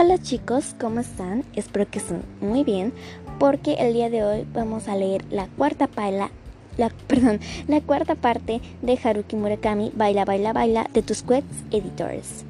Hola 0.00 0.16
chicos, 0.16 0.76
¿cómo 0.80 1.00
están? 1.00 1.42
Espero 1.56 1.90
que 1.90 1.98
estén 1.98 2.22
muy 2.40 2.62
bien 2.62 2.92
porque 3.40 3.74
el 3.80 3.94
día 3.94 4.08
de 4.08 4.22
hoy 4.22 4.46
vamos 4.54 4.86
a 4.86 4.94
leer 4.94 5.24
la 5.28 5.48
cuarta 5.48 5.88
paila, 5.88 6.30
la, 6.76 6.90
perdón, 7.08 7.40
la 7.66 7.80
cuarta 7.80 8.14
parte 8.14 8.60
de 8.80 8.98
Haruki 9.02 9.34
Murakami, 9.34 9.90
Baila, 9.96 10.24
Baila, 10.24 10.52
Baila 10.52 10.88
de 10.94 11.02
Tusquets 11.02 11.64
Editors. 11.72 12.44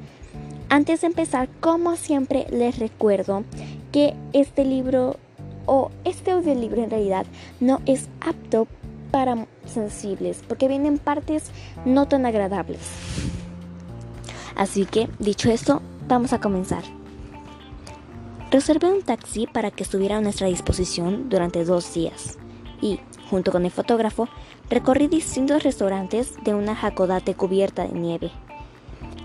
Antes 0.69 1.01
de 1.01 1.07
empezar, 1.07 1.49
como 1.59 1.95
siempre 1.95 2.45
les 2.51 2.77
recuerdo 2.77 3.43
que 3.91 4.13
este 4.33 4.63
libro 4.63 5.15
o 5.65 5.89
este 6.03 6.29
audiolibro 6.29 6.83
en 6.83 6.91
realidad 6.91 7.25
no 7.59 7.81
es 7.87 8.09
apto 8.21 8.67
para 9.09 9.47
sensibles 9.65 10.43
porque 10.47 10.67
vienen 10.67 10.99
partes 10.99 11.49
no 11.83 12.07
tan 12.07 12.27
agradables. 12.27 12.81
Así 14.55 14.85
que, 14.85 15.09
dicho 15.17 15.49
esto, 15.49 15.81
vamos 16.07 16.31
a 16.31 16.39
comenzar. 16.39 16.98
Reservé 18.51 18.91
un 18.91 19.03
taxi 19.03 19.45
para 19.45 19.69
que 19.69 19.83
estuviera 19.83 20.17
a 20.17 20.21
nuestra 20.21 20.47
disposición 20.47 21.29
durante 21.29 21.63
dos 21.65 21.93
días 21.93 22.39
y, 22.81 22.99
junto 23.29 23.51
con 23.51 23.63
el 23.63 23.69
fotógrafo, 23.69 24.27
recorrí 24.71 25.07
distintos 25.07 25.61
restaurantes 25.61 26.33
de 26.43 26.55
una 26.55 26.73
Hakodate 26.73 27.35
cubierta 27.35 27.87
de 27.87 27.93
nieve. 27.93 28.31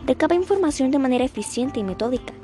Recabé 0.06 0.34
información 0.34 0.90
de 0.90 0.98
manera 0.98 1.24
eficiente 1.24 1.80
y 1.80 1.84
metódica. 1.84 2.34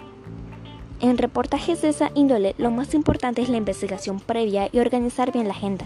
En 1.01 1.19
reportajes 1.19 1.83
de 1.83 1.91
esa 1.91 2.13
índole, 2.15 2.55
lo 2.57 2.71
más 2.71 2.95
importante 2.95 3.43
es 3.43 3.51
la 3.51 3.59
investigación 3.59 4.19
previa 4.19 4.71
y 4.73 4.79
organizar 4.79 5.33
bien 5.33 5.49
la 5.49 5.55
agenda. 5.55 5.85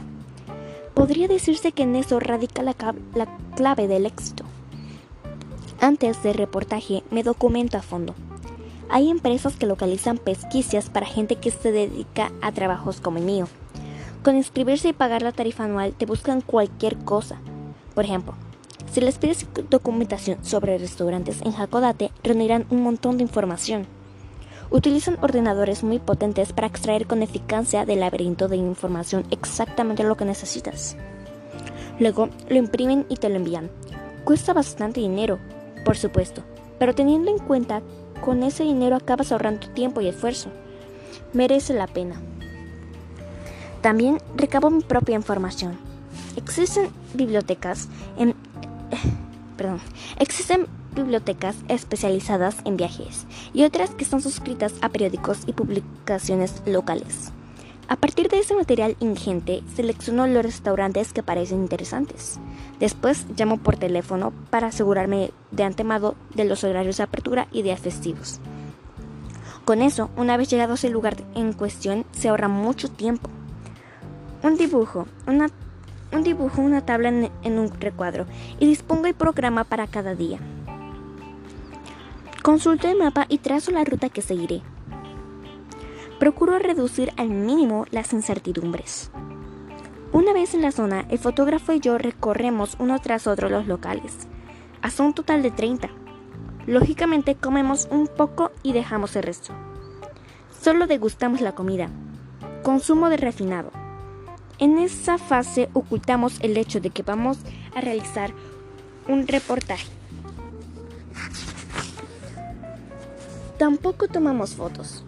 Podría 0.94 1.26
decirse 1.26 1.72
que 1.72 1.82
en 1.82 1.96
eso 1.96 2.20
radica 2.20 2.62
la 2.62 2.74
clave 3.56 3.88
del 3.88 4.06
éxito. 4.06 4.44
Antes 5.80 6.22
del 6.22 6.34
reportaje 6.34 7.02
me 7.10 7.24
documento 7.24 7.78
a 7.78 7.82
fondo 7.82 8.14
hay 8.88 9.10
empresas 9.10 9.56
que 9.56 9.66
localizan 9.66 10.18
pesquisas 10.18 10.90
para 10.90 11.06
gente 11.06 11.36
que 11.36 11.50
se 11.50 11.72
dedica 11.72 12.32
a 12.42 12.52
trabajos 12.52 13.00
como 13.00 13.18
el 13.18 13.24
mío. 13.24 13.48
Con 14.22 14.36
inscribirse 14.36 14.88
y 14.88 14.92
pagar 14.92 15.22
la 15.22 15.32
tarifa 15.32 15.64
anual 15.64 15.92
te 15.92 16.06
buscan 16.06 16.40
cualquier 16.40 16.96
cosa. 16.98 17.40
Por 17.94 18.04
ejemplo, 18.04 18.34
si 18.90 19.00
les 19.00 19.18
pides 19.18 19.46
documentación 19.70 20.44
sobre 20.44 20.78
restaurantes 20.78 21.42
en 21.42 21.54
Hakodate, 21.54 22.10
reunirán 22.22 22.66
un 22.70 22.82
montón 22.82 23.16
de 23.16 23.22
información. 23.24 23.86
Utilizan 24.70 25.18
ordenadores 25.20 25.84
muy 25.84 25.98
potentes 25.98 26.52
para 26.52 26.66
extraer 26.66 27.06
con 27.06 27.22
eficacia 27.22 27.84
del 27.84 28.00
laberinto 28.00 28.48
de 28.48 28.56
información 28.56 29.24
exactamente 29.30 30.04
lo 30.04 30.16
que 30.16 30.24
necesitas. 30.24 30.96
Luego 31.98 32.28
lo 32.48 32.56
imprimen 32.56 33.06
y 33.08 33.16
te 33.16 33.28
lo 33.28 33.36
envían. 33.36 33.70
Cuesta 34.24 34.52
bastante 34.52 35.00
dinero, 35.00 35.38
por 35.84 35.96
supuesto, 35.96 36.42
pero 36.78 36.94
teniendo 36.94 37.30
en 37.30 37.38
cuenta 37.38 37.82
con 38.20 38.42
ese 38.42 38.64
dinero 38.64 38.96
acabas 38.96 39.32
ahorrando 39.32 39.68
tiempo 39.70 40.00
y 40.00 40.08
esfuerzo. 40.08 40.50
Merece 41.32 41.74
la 41.74 41.86
pena. 41.86 42.20
También 43.80 44.18
recabo 44.36 44.70
mi 44.70 44.82
propia 44.82 45.16
información. 45.16 45.78
Existen 46.36 46.88
bibliotecas 47.14 47.88
perdón, 49.56 49.80
existen 50.18 50.66
bibliotecas 50.94 51.56
especializadas 51.68 52.56
en 52.64 52.76
viajes 52.76 53.26
y 53.52 53.64
otras 53.64 53.90
que 53.90 54.04
están 54.04 54.22
suscritas 54.22 54.74
a 54.80 54.88
periódicos 54.88 55.40
y 55.46 55.52
publicaciones 55.52 56.62
locales. 56.66 57.32
A 57.86 57.96
partir 57.96 58.28
de 58.28 58.38
ese 58.38 58.54
material 58.54 58.96
ingente, 59.00 59.62
selecciono 59.74 60.26
los 60.26 60.42
restaurantes 60.42 61.12
que 61.12 61.22
parecen 61.22 61.58
interesantes. 61.58 62.40
Después 62.80 63.26
llamo 63.36 63.58
por 63.58 63.76
teléfono 63.76 64.32
para 64.50 64.68
asegurarme 64.68 65.32
de 65.50 65.64
antemano 65.64 66.14
de 66.34 66.44
los 66.44 66.64
horarios 66.64 66.96
de 66.96 67.02
apertura 67.02 67.46
y 67.52 67.62
días 67.62 67.80
festivos. 67.80 68.40
Con 69.66 69.82
eso, 69.82 70.10
una 70.16 70.36
vez 70.36 70.48
llegado 70.50 70.74
a 70.74 70.88
lugar 70.88 71.16
en 71.34 71.52
cuestión, 71.52 72.06
se 72.12 72.28
ahorra 72.28 72.48
mucho 72.48 72.90
tiempo. 72.90 73.28
Un 74.42 74.56
dibujo, 74.56 75.06
una, 75.26 75.48
un 76.12 76.22
dibujo, 76.22 76.62
una 76.62 76.84
tabla 76.84 77.10
en, 77.10 77.30
en 77.42 77.58
un 77.58 77.70
recuadro 77.80 78.26
y 78.60 78.66
dispongo 78.66 79.06
el 79.06 79.14
programa 79.14 79.64
para 79.64 79.86
cada 79.86 80.14
día. 80.14 80.38
Consulto 82.42 82.88
el 82.88 82.98
mapa 82.98 83.26
y 83.28 83.38
trazo 83.38 83.70
la 83.70 83.84
ruta 83.84 84.10
que 84.10 84.20
seguiré. 84.20 84.62
Procuro 86.18 86.58
reducir 86.58 87.12
al 87.16 87.28
mínimo 87.28 87.86
las 87.90 88.12
incertidumbres. 88.12 89.10
Una 90.12 90.32
vez 90.32 90.54
en 90.54 90.62
la 90.62 90.70
zona, 90.70 91.06
el 91.10 91.18
fotógrafo 91.18 91.72
y 91.72 91.80
yo 91.80 91.98
recorremos 91.98 92.76
uno 92.78 93.00
tras 93.00 93.26
otro 93.26 93.48
los 93.48 93.66
locales, 93.66 94.28
hasta 94.80 95.02
un 95.02 95.12
total 95.12 95.42
de 95.42 95.50
30. 95.50 95.90
Lógicamente 96.66 97.34
comemos 97.34 97.88
un 97.90 98.06
poco 98.06 98.52
y 98.62 98.72
dejamos 98.72 99.16
el 99.16 99.24
resto. 99.24 99.52
Solo 100.62 100.86
degustamos 100.86 101.40
la 101.40 101.56
comida. 101.56 101.90
Consumo 102.62 103.08
de 103.08 103.16
refinado. 103.16 103.72
En 104.58 104.78
esa 104.78 105.18
fase 105.18 105.68
ocultamos 105.72 106.38
el 106.40 106.56
hecho 106.56 106.80
de 106.80 106.90
que 106.90 107.02
vamos 107.02 107.38
a 107.74 107.80
realizar 107.80 108.32
un 109.08 109.26
reportaje. 109.26 109.88
Tampoco 113.58 114.06
tomamos 114.06 114.54
fotos. 114.54 115.04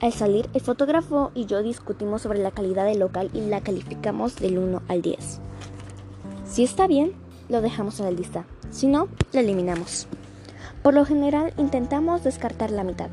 Al 0.00 0.14
salir, 0.14 0.48
el 0.54 0.62
fotógrafo 0.62 1.30
y 1.34 1.44
yo 1.44 1.62
discutimos 1.62 2.22
sobre 2.22 2.38
la 2.38 2.52
calidad 2.52 2.86
del 2.86 3.00
local 3.00 3.28
y 3.34 3.42
la 3.42 3.60
calificamos 3.60 4.34
del 4.36 4.56
1 4.56 4.80
al 4.88 5.02
10. 5.02 5.40
Si 6.46 6.64
está 6.64 6.86
bien, 6.86 7.12
lo 7.50 7.60
dejamos 7.60 8.00
en 8.00 8.06
la 8.06 8.10
lista. 8.10 8.46
Si 8.70 8.86
no, 8.86 9.08
lo 9.34 9.40
eliminamos. 9.40 10.06
Por 10.82 10.94
lo 10.94 11.04
general, 11.04 11.52
intentamos 11.58 12.24
descartar 12.24 12.70
la 12.70 12.82
mitad. 12.82 13.10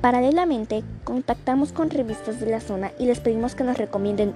Paralelamente, 0.00 0.82
contactamos 1.04 1.72
con 1.72 1.88
revistas 1.88 2.40
de 2.40 2.50
la 2.50 2.58
zona 2.58 2.90
y 2.98 3.06
les 3.06 3.20
pedimos 3.20 3.54
que 3.54 3.62
nos 3.62 3.78
recomienden 3.78 4.34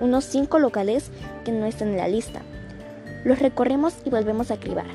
unos 0.00 0.24
5 0.24 0.58
locales 0.58 1.12
que 1.44 1.52
no 1.52 1.66
estén 1.66 1.90
en 1.90 1.98
la 1.98 2.08
lista. 2.08 2.40
Los 3.24 3.38
recorremos 3.38 3.94
y 4.04 4.10
volvemos 4.10 4.50
a 4.50 4.58
cribar. 4.58 4.86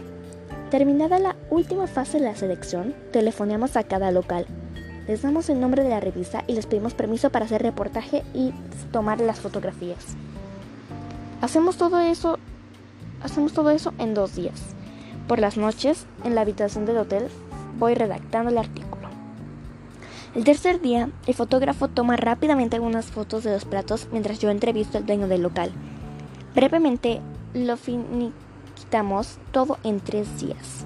Terminada 0.72 1.20
la 1.20 1.38
última 1.50 1.88
fase 1.88 2.20
de 2.20 2.26
la 2.26 2.36
selección, 2.36 2.94
telefonamos 3.14 3.78
a 3.78 3.84
cada 3.84 4.12
local 4.12 4.46
les 5.08 5.22
damos 5.22 5.50
el 5.50 5.60
nombre 5.60 5.84
de 5.84 5.90
la 5.90 6.00
revista 6.00 6.44
y 6.48 6.54
les 6.54 6.66
pedimos 6.66 6.94
permiso 6.94 7.30
para 7.30 7.46
hacer 7.46 7.62
reportaje 7.62 8.24
y 8.34 8.52
tomar 8.92 9.22
las 9.22 9.40
fotografías. 9.40 10.16
Hacemos 11.42 11.78
todo 11.78 12.00
eso, 12.00 12.40
hacemos 13.22 13.54
todo 13.54 13.70
eso 13.70 13.94
en 14.00 14.14
dos 14.14 14.36
días. 14.36 14.62
Por 15.28 15.40
las 15.40 15.58
noches, 15.58 16.06
en 16.24 16.36
la 16.36 16.42
habitación 16.42 16.86
del 16.86 16.98
hotel, 16.98 17.28
voy 17.78 17.94
redactando 17.94 18.50
el 18.50 18.58
artículo. 18.58 19.10
El 20.34 20.44
tercer 20.44 20.82
día, 20.82 21.10
el 21.28 21.34
fotógrafo 21.34 21.88
toma 21.88 22.18
rápidamente 22.18 22.76
algunas 22.76 23.06
fotos 23.06 23.44
de 23.44 23.52
los 23.52 23.66
platos 23.66 24.08
mientras 24.12 24.40
yo 24.40 24.50
entrevisto 24.50 24.98
al 24.98 25.06
dueño 25.06 25.28
del 25.28 25.42
local. 25.42 25.72
Brevemente, 26.54 27.22
lo 27.54 27.78
finiquitamos 27.78 29.38
todo 29.52 29.78
en 29.84 30.00
tres 30.00 30.40
días. 30.40 30.86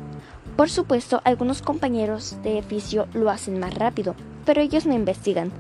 Por 0.59 0.70
supuesto, 0.70 1.22
algunos 1.24 1.62
compañeros 1.62 2.36
de 2.44 2.59
oficio 2.59 3.08
lo 3.14 3.30
hacen 3.30 3.62
más 3.62 3.75
rápido, 3.75 4.14
pero 4.46 4.59
ellos 4.59 4.86
no 4.86 4.94
investigan. 4.94 5.53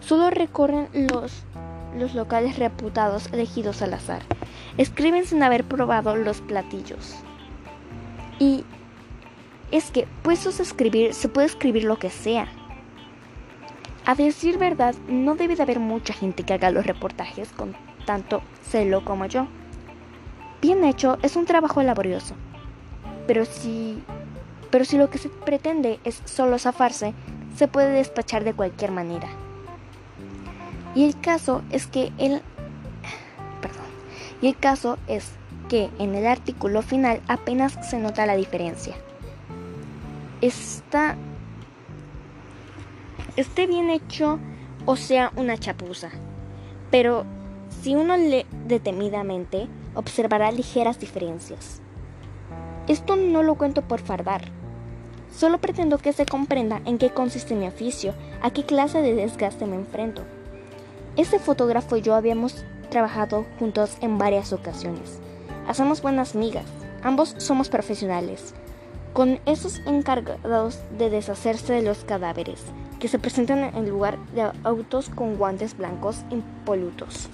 Solo 0.00 0.28
recorren 0.28 0.88
los, 0.92 1.44
los 1.96 2.16
locales 2.16 2.58
reputados 2.58 3.28
elegidos 3.32 3.80
al 3.80 3.94
azar. 3.94 4.22
Escriben 4.76 5.24
sin 5.24 5.44
haber 5.44 5.62
probado 5.62 6.16
los 6.16 6.40
platillos. 6.40 7.14
Y 8.40 8.64
es 9.70 9.92
que, 9.92 10.08
puestos 10.24 10.58
a 10.58 10.64
escribir, 10.64 11.14
se 11.14 11.28
puede 11.28 11.46
escribir 11.46 11.84
lo 11.84 12.00
que 12.00 12.10
sea. 12.10 12.48
A 14.04 14.16
decir 14.16 14.58
verdad, 14.58 14.96
no 15.06 15.36
debe 15.36 15.54
de 15.54 15.62
haber 15.62 15.78
mucha 15.78 16.12
gente 16.12 16.42
que 16.42 16.54
haga 16.54 16.72
los 16.72 16.84
reportajes 16.84 17.52
con 17.52 17.76
tanto 18.04 18.42
celo 18.68 19.04
como 19.04 19.26
yo. 19.26 19.46
Bien 20.60 20.82
hecho, 20.82 21.18
es 21.22 21.36
un 21.36 21.44
trabajo 21.44 21.84
laborioso. 21.84 22.34
Pero 23.28 23.44
si 23.44 24.02
pero 24.70 24.84
si 24.84 24.96
lo 24.96 25.10
que 25.10 25.18
se 25.18 25.28
pretende 25.28 26.00
es 26.04 26.22
solo 26.24 26.58
zafarse, 26.58 27.14
se 27.56 27.68
puede 27.68 27.90
despachar 27.90 28.44
de 28.44 28.54
cualquier 28.54 28.90
manera. 28.90 29.28
Y 30.94 31.04
el 31.04 31.20
caso 31.20 31.62
es 31.70 31.86
que 31.86 32.12
el 32.18 32.40
perdón. 33.60 33.86
Y 34.42 34.48
el 34.48 34.56
caso 34.56 34.98
es 35.06 35.32
que 35.68 35.90
en 35.98 36.14
el 36.14 36.26
artículo 36.26 36.82
final 36.82 37.20
apenas 37.28 37.78
se 37.88 37.98
nota 37.98 38.26
la 38.26 38.36
diferencia. 38.36 38.94
Está 40.40 41.16
esté 43.36 43.66
bien 43.66 43.90
hecho 43.90 44.38
o 44.86 44.96
sea 44.96 45.32
una 45.36 45.58
chapuza. 45.58 46.10
Pero 46.90 47.24
si 47.82 47.94
uno 47.94 48.16
lee 48.16 48.46
detenidamente, 48.66 49.68
observará 49.94 50.50
ligeras 50.50 50.98
diferencias. 50.98 51.80
Esto 52.88 53.14
no 53.16 53.42
lo 53.42 53.54
cuento 53.54 53.82
por 53.82 54.00
fardar, 54.00 54.42
Solo 55.32 55.58
pretendo 55.58 55.98
que 55.98 56.12
se 56.12 56.26
comprenda 56.26 56.80
en 56.84 56.98
qué 56.98 57.10
consiste 57.10 57.54
mi 57.54 57.66
oficio, 57.66 58.14
a 58.42 58.50
qué 58.50 58.64
clase 58.64 59.00
de 59.00 59.14
desgaste 59.14 59.66
me 59.66 59.76
enfrento. 59.76 60.22
Este 61.16 61.38
fotógrafo 61.38 61.96
y 61.96 62.02
yo 62.02 62.14
habíamos 62.14 62.64
trabajado 62.90 63.46
juntos 63.58 63.96
en 64.00 64.18
varias 64.18 64.52
ocasiones. 64.52 65.20
Hacemos 65.66 66.02
buenas 66.02 66.34
migas, 66.34 66.66
ambos 67.02 67.34
somos 67.38 67.68
profesionales, 67.68 68.54
con 69.12 69.40
esos 69.46 69.80
encargados 69.86 70.78
de 70.98 71.10
deshacerse 71.10 71.72
de 71.72 71.82
los 71.82 72.04
cadáveres, 72.04 72.60
que 72.98 73.08
se 73.08 73.18
presentan 73.18 73.74
en 73.74 73.88
lugar 73.88 74.18
de 74.34 74.50
autos 74.64 75.08
con 75.08 75.36
guantes 75.36 75.76
blancos 75.76 76.18
impolutos. 76.30 77.28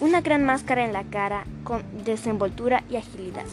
Una 0.00 0.20
gran 0.20 0.44
máscara 0.44 0.84
en 0.84 0.92
la 0.92 1.04
cara 1.04 1.44
con 1.62 1.82
desenvoltura 2.04 2.82
y 2.90 2.96
agilidad. 2.96 3.44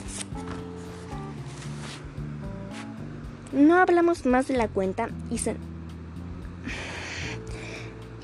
No 3.52 3.76
hablamos 3.76 4.26
más 4.26 4.48
de 4.48 4.56
la 4.56 4.70
cuenta 4.70 5.10
y, 5.30 5.38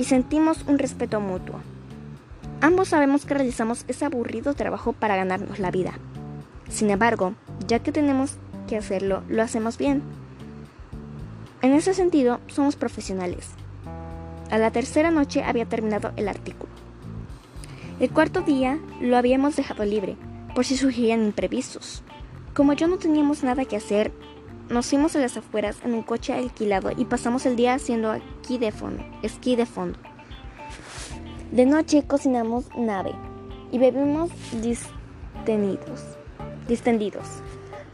sentimos 0.05 0.63
un 0.67 0.79
respeto 0.79 1.19
mutuo. 1.19 1.59
Ambos 2.61 2.87
sabemos 2.89 3.25
que 3.25 3.33
realizamos 3.33 3.83
ese 3.89 4.05
aburrido 4.05 4.53
trabajo 4.53 4.93
para 4.93 5.17
ganarnos 5.17 5.59
la 5.59 5.69
vida. 5.69 5.93
Sin 6.69 6.89
embargo, 6.91 7.33
ya 7.67 7.79
que 7.79 7.91
tenemos 7.91 8.37
que 8.67 8.77
hacerlo, 8.77 9.23
lo 9.27 9.43
hacemos 9.43 9.77
bien. 9.77 10.01
En 11.61 11.73
ese 11.73 11.93
sentido, 11.93 12.39
somos 12.47 12.77
profesionales. 12.77 13.49
A 14.49 14.57
la 14.57 14.71
tercera 14.71 15.11
noche 15.11 15.43
había 15.43 15.65
terminado 15.65 16.13
el 16.15 16.29
artículo. 16.29 16.71
El 17.99 18.11
cuarto 18.11 18.41
día 18.41 18.79
lo 19.01 19.17
habíamos 19.17 19.57
dejado 19.57 19.83
libre, 19.83 20.15
por 20.55 20.63
si 20.63 20.77
surgían 20.77 21.25
imprevistos. 21.25 22.01
Como 22.53 22.73
yo 22.73 22.87
no 22.87 22.97
teníamos 22.97 23.43
nada 23.43 23.65
que 23.65 23.75
hacer, 23.75 24.13
nos 24.69 24.87
fuimos 24.87 25.15
a 25.15 25.19
las 25.19 25.37
afueras 25.37 25.77
en 25.83 25.93
un 25.93 26.03
coche 26.03 26.33
alquilado 26.33 26.91
y 26.95 27.05
pasamos 27.05 27.45
el 27.45 27.55
día 27.55 27.73
haciendo 27.73 28.13
esquí 28.13 28.57
de 28.57 28.71
fondo. 28.71 29.03
Esquí 29.21 29.55
de 29.55 29.65
fondo. 29.65 29.97
De 31.51 31.65
noche 31.65 32.03
cocinamos 32.05 32.65
nave 32.75 33.13
y 33.71 33.77
bebimos 33.77 34.29
distendidos. 34.61 36.17
distendidos. 36.67 37.27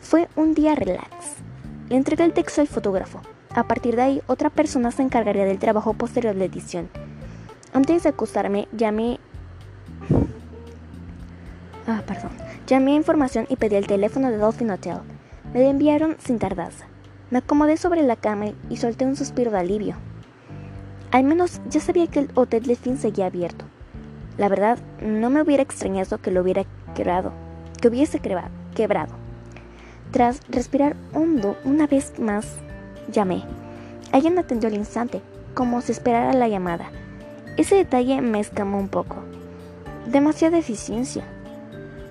Fue 0.01 0.27
un 0.35 0.53
día 0.53 0.75
relax. 0.75 1.07
Le 1.89 1.97
entregué 1.97 2.23
el 2.23 2.33
texto 2.33 2.61
al 2.61 2.67
fotógrafo. 2.67 3.21
A 3.55 3.67
partir 3.67 3.95
de 3.95 4.01
ahí, 4.01 4.21
otra 4.25 4.49
persona 4.49 4.89
se 4.91 5.03
encargaría 5.03 5.45
del 5.45 5.59
trabajo 5.59 5.93
posterior 5.93 6.35
de 6.35 6.45
edición. 6.45 6.89
Antes 7.71 8.03
de 8.03 8.09
acostarme, 8.09 8.67
llamé. 8.71 9.19
Ah, 11.85 12.01
perdón. 12.07 12.31
Llamé 12.65 12.93
a 12.93 12.95
información 12.95 13.45
y 13.49 13.57
pedí 13.57 13.75
el 13.75 13.85
teléfono 13.85 14.31
de 14.31 14.37
Dolphin 14.37 14.71
Hotel. 14.71 14.97
Me 15.53 15.69
enviaron 15.69 16.15
sin 16.19 16.39
tardanza. 16.39 16.87
Me 17.29 17.39
acomodé 17.39 17.77
sobre 17.77 18.01
la 18.01 18.15
cama 18.15 18.53
y 18.69 18.77
solté 18.77 19.05
un 19.05 19.15
suspiro 19.15 19.51
de 19.51 19.59
alivio. 19.59 19.95
Al 21.11 21.23
menos 21.23 21.61
ya 21.69 21.79
sabía 21.79 22.07
que 22.07 22.19
el 22.19 22.31
Hotel 22.33 22.63
Delfín 22.63 22.97
seguía 22.97 23.27
abierto. 23.27 23.65
La 24.37 24.49
verdad, 24.49 24.79
no 24.99 25.29
me 25.29 25.41
hubiera 25.41 25.61
extrañado 25.61 26.17
que 26.17 26.31
lo 26.31 26.41
hubiera 26.41 26.65
quebrado, 26.95 27.33
que 27.79 27.87
hubiese 27.87 28.19
quebrado. 28.19 29.13
Tras 30.11 30.41
respirar 30.49 30.95
hondo 31.13 31.55
una 31.65 31.85
vez 31.85 32.19
más, 32.19 32.57
Llamé. 33.11 33.43
Alguien 34.11 34.39
atendió 34.39 34.69
al 34.69 34.75
instante, 34.75 35.21
como 35.53 35.81
si 35.81 35.91
esperara 35.91 36.33
la 36.33 36.47
llamada. 36.47 36.89
Ese 37.57 37.75
detalle 37.75 38.21
me 38.21 38.39
escamó 38.39 38.79
un 38.79 38.87
poco. 38.87 39.17
Demasiada 40.07 40.57
eficiencia. 40.57 41.23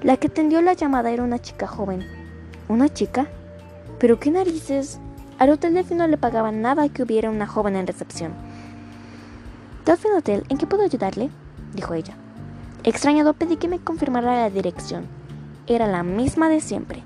La 0.02 0.16
que 0.16 0.28
atendió 0.28 0.60
la 0.60 0.74
llamada 0.74 1.10
era 1.10 1.22
una 1.22 1.40
chica 1.40 1.66
joven. 1.66 2.21
¿Una 2.72 2.88
chica? 2.88 3.26
¿Pero 3.98 4.18
qué 4.18 4.30
narices? 4.30 4.98
Al 5.38 5.50
hotel 5.50 5.78
no 5.94 6.06
le 6.06 6.16
pagaban 6.16 6.62
nada 6.62 6.88
que 6.88 7.02
hubiera 7.02 7.28
una 7.28 7.46
joven 7.46 7.76
en 7.76 7.86
recepción. 7.86 8.32
Delfín 9.84 10.12
Hotel, 10.12 10.44
¿en 10.48 10.56
qué 10.56 10.66
puedo 10.66 10.82
ayudarle? 10.82 11.28
dijo 11.74 11.92
ella. 11.92 12.14
Extrañado 12.82 13.34
pedí 13.34 13.58
que 13.58 13.68
me 13.68 13.78
confirmara 13.78 14.40
la 14.40 14.48
dirección. 14.48 15.04
Era 15.66 15.86
la 15.86 16.02
misma 16.02 16.48
de 16.48 16.62
siempre. 16.62 17.02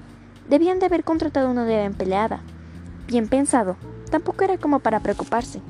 Debían 0.49 0.79
de 0.79 0.87
haber 0.87 1.03
contratado 1.03 1.51
una 1.51 1.65
nueva 1.65 1.83
empleada. 1.83 2.43
Bien 3.09 3.27
pensado, 3.27 3.77
tampoco 4.09 4.45
era 4.45 4.59
como 4.59 4.79
para 4.79 5.01
preocuparse. 5.01 5.61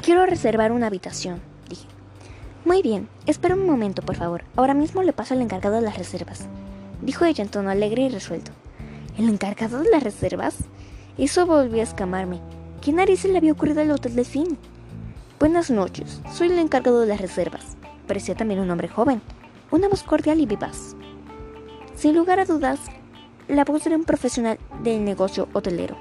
Quiero 0.00 0.26
reservar 0.26 0.70
una 0.70 0.86
habitación, 0.86 1.40
dije. 1.68 1.88
Muy 2.64 2.82
bien, 2.82 3.08
espera 3.26 3.56
un 3.56 3.66
momento, 3.66 4.02
por 4.02 4.14
favor. 4.14 4.44
Ahora 4.54 4.74
mismo 4.74 5.02
le 5.02 5.12
paso 5.12 5.34
al 5.34 5.42
encargado 5.42 5.74
de 5.74 5.82
las 5.82 5.98
reservas, 5.98 6.46
dijo 7.02 7.24
ella 7.24 7.44
en 7.44 7.50
tono 7.50 7.70
alegre 7.70 8.02
y 8.02 8.08
resuelto. 8.08 8.52
¿El 9.18 9.28
encargado 9.28 9.80
de 9.80 9.90
las 9.90 10.02
reservas? 10.02 10.56
Eso 11.18 11.46
volvió 11.46 11.80
a 11.80 11.84
escamarme. 11.84 12.40
¿Qué 12.80 12.92
narices 12.92 13.30
le 13.30 13.38
había 13.38 13.52
ocurrido 13.52 13.80
al 13.80 13.90
Hotel 13.90 14.14
Delfín? 14.14 14.56
Buenas 15.38 15.70
noches, 15.70 16.20
soy 16.32 16.48
el 16.48 16.58
encargado 16.58 17.00
de 17.00 17.06
las 17.06 17.20
reservas. 17.20 17.76
Parecía 18.06 18.34
también 18.34 18.60
un 18.60 18.70
hombre 18.70 18.88
joven, 18.88 19.22
una 19.70 19.88
voz 19.88 20.02
cordial 20.02 20.40
y 20.40 20.46
vivaz. 20.46 20.96
Sin 21.94 22.14
lugar 22.14 22.40
a 22.40 22.44
dudas, 22.44 22.80
la 23.48 23.64
voz 23.64 23.86
era 23.86 23.96
un 23.96 24.04
profesional 24.04 24.58
del 24.82 25.04
negocio 25.04 25.48
hotelero. 25.52 25.96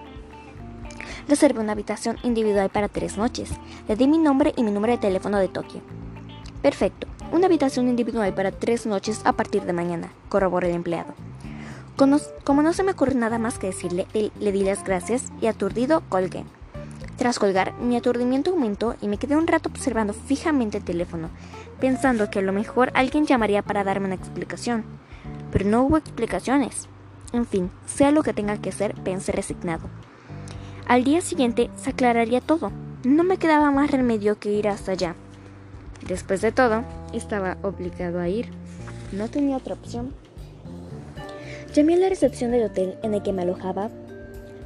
Reservé 1.27 1.59
una 1.59 1.73
habitación 1.73 2.17
individual 2.23 2.69
para 2.69 2.87
tres 2.87 3.17
noches. 3.17 3.51
Le 3.87 3.95
di 3.95 4.07
mi 4.07 4.17
nombre 4.17 4.53
y 4.55 4.63
mi 4.63 4.71
número 4.71 4.93
de 4.93 4.99
teléfono 4.99 5.37
de 5.37 5.47
Tokio. 5.47 5.81
Perfecto, 6.61 7.07
una 7.31 7.45
habitación 7.45 7.87
individual 7.87 8.33
para 8.33 8.51
tres 8.51 8.85
noches 8.85 9.21
a 9.25 9.33
partir 9.33 9.63
de 9.63 9.73
mañana, 9.73 10.11
corroboró 10.29 10.67
el 10.67 10.75
empleado. 10.75 11.13
Como 11.97 12.61
no 12.61 12.71
se 12.71 12.83
me 12.83 12.93
ocurrió 12.93 13.19
nada 13.19 13.39
más 13.39 13.59
que 13.59 13.67
decirle, 13.67 14.07
le 14.13 14.51
di 14.53 14.63
las 14.63 14.85
gracias 14.85 15.25
y 15.41 15.47
aturdido 15.47 16.01
colgué. 16.07 16.45
Tras 17.17 17.37
colgar, 17.37 17.73
mi 17.81 17.97
aturdimiento 17.97 18.51
aumentó 18.51 18.95
y 19.01 19.09
me 19.09 19.17
quedé 19.17 19.35
un 19.35 19.47
rato 19.47 19.67
observando 19.67 20.13
fijamente 20.13 20.77
el 20.77 20.85
teléfono, 20.85 21.29
pensando 21.81 22.29
que 22.29 22.39
a 22.39 22.41
lo 22.41 22.53
mejor 22.53 22.91
alguien 22.93 23.25
llamaría 23.25 23.61
para 23.61 23.83
darme 23.83 24.05
una 24.05 24.15
explicación. 24.15 24.85
Pero 25.51 25.65
no 25.65 25.83
hubo 25.83 25.97
explicaciones. 25.97 26.87
En 27.33 27.45
fin, 27.45 27.69
sea 27.85 28.11
lo 28.11 28.23
que 28.23 28.31
tenga 28.31 28.57
que 28.61 28.71
ser, 28.71 28.95
pensé 29.03 29.33
resignado. 29.33 29.89
Al 30.87 31.03
día 31.03 31.19
siguiente 31.19 31.69
se 31.75 31.89
aclararía 31.89 32.39
todo. 32.39 32.71
No 33.03 33.25
me 33.25 33.35
quedaba 33.35 33.69
más 33.71 33.91
remedio 33.91 34.39
que 34.39 34.53
ir 34.53 34.69
hasta 34.69 34.93
allá. 34.93 35.15
Después 36.07 36.39
de 36.39 36.53
todo, 36.53 36.85
estaba 37.11 37.57
obligado 37.61 38.21
a 38.21 38.29
ir. 38.29 38.49
No 39.11 39.27
tenía 39.29 39.57
otra 39.57 39.73
opción. 39.73 40.13
Llamé 41.73 41.93
a 41.93 41.97
la 41.97 42.09
recepción 42.09 42.51
del 42.51 42.63
hotel 42.63 42.97
en 43.03 43.13
el 43.13 43.21
que 43.21 43.31
me 43.31 43.43
alojaba 43.43 43.89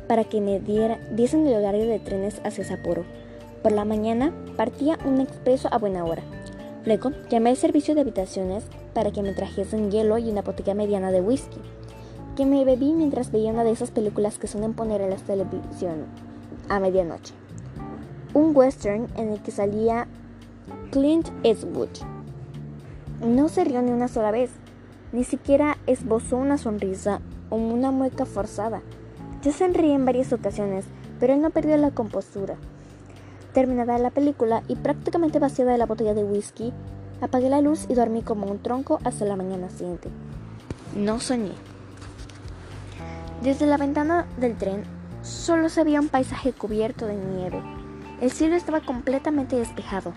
para 0.07 0.23
que 0.23 0.39
me 0.39 0.59
diera, 0.59 1.00
diesen 1.11 1.45
el 1.47 1.55
horario 1.55 1.85
de 1.85 2.00
trenes 2.00 2.39
hacia 2.44 2.63
Sapporo. 2.63 3.03
Por 3.61 3.73
la 3.73 3.83
mañana 3.83 4.33
partía 4.55 4.97
un 5.05 5.19
expreso 5.19 5.67
a 5.71 5.77
buena 5.77 6.05
hora. 6.05 6.23
Luego 6.85 7.11
llamé 7.29 7.50
al 7.50 7.57
servicio 7.57 7.94
de 7.94 8.01
habitaciones 8.01 8.63
para 8.94 9.11
que 9.11 9.21
me 9.21 9.33
trajesen 9.33 9.91
hielo 9.91 10.17
y 10.17 10.29
una 10.29 10.41
botella 10.41 10.75
mediana 10.75 11.11
de 11.11 11.21
whisky 11.21 11.59
que 12.35 12.45
me 12.45 12.65
bebí 12.65 12.94
mientras 12.94 13.31
veía 13.31 13.51
una 13.51 13.63
de 13.63 13.71
esas 13.71 13.91
películas 13.91 14.38
que 14.38 14.47
suelen 14.47 14.73
poner 14.73 15.01
en 15.01 15.11
la 15.11 15.17
televisión 15.17 16.06
a 16.69 16.80
medianoche. 16.80 17.33
Un 18.33 18.56
western 18.56 19.07
en 19.18 19.30
el 19.30 19.42
que 19.42 19.51
salía 19.51 20.07
Clint 20.92 21.30
Eastwood. 21.44 21.89
No 23.23 23.49
se 23.49 23.63
rió 23.63 23.81
ni 23.81 23.92
una 23.92 24.07
sola 24.07 24.31
vez, 24.31 24.49
ni 25.13 25.23
siquiera 25.23 25.77
esbozó 25.87 26.35
una 26.37 26.57
sonrisa 26.57 27.21
o 27.49 27.55
una 27.55 27.91
mueca 27.91 28.25
forzada. 28.25 28.81
Yo 29.43 29.51
sonreí 29.53 29.91
en 29.91 30.05
varias 30.05 30.33
ocasiones, 30.33 30.85
pero 31.19 31.33
él 31.33 31.41
no 31.41 31.51
perdió 31.51 31.77
la 31.77 31.91
compostura. 31.91 32.55
Terminada 33.53 33.97
la 33.99 34.09
película 34.09 34.63
y 34.67 34.75
prácticamente 34.75 35.37
vaciada 35.37 35.77
la 35.77 35.85
botella 35.85 36.15
de 36.15 36.23
whisky, 36.23 36.73
apagué 37.21 37.49
la 37.49 37.61
luz 37.61 37.85
y 37.87 37.93
dormí 37.93 38.23
como 38.23 38.47
un 38.47 38.59
tronco 38.59 38.99
hasta 39.03 39.25
la 39.25 39.35
mañana 39.35 39.69
siguiente. 39.69 40.09
No 40.95 41.19
soñé. 41.19 41.53
Desde 43.43 43.67
la 43.67 43.77
ventana 43.77 44.25
del 44.39 44.57
tren 44.57 44.83
solo 45.21 45.69
se 45.69 45.83
veía 45.83 45.99
un 45.99 46.09
paisaje 46.09 46.53
cubierto 46.53 47.05
de 47.05 47.15
nieve. 47.15 47.61
El 48.19 48.31
cielo 48.31 48.55
estaba 48.55 48.81
completamente 48.81 49.55
despejado 49.55 50.13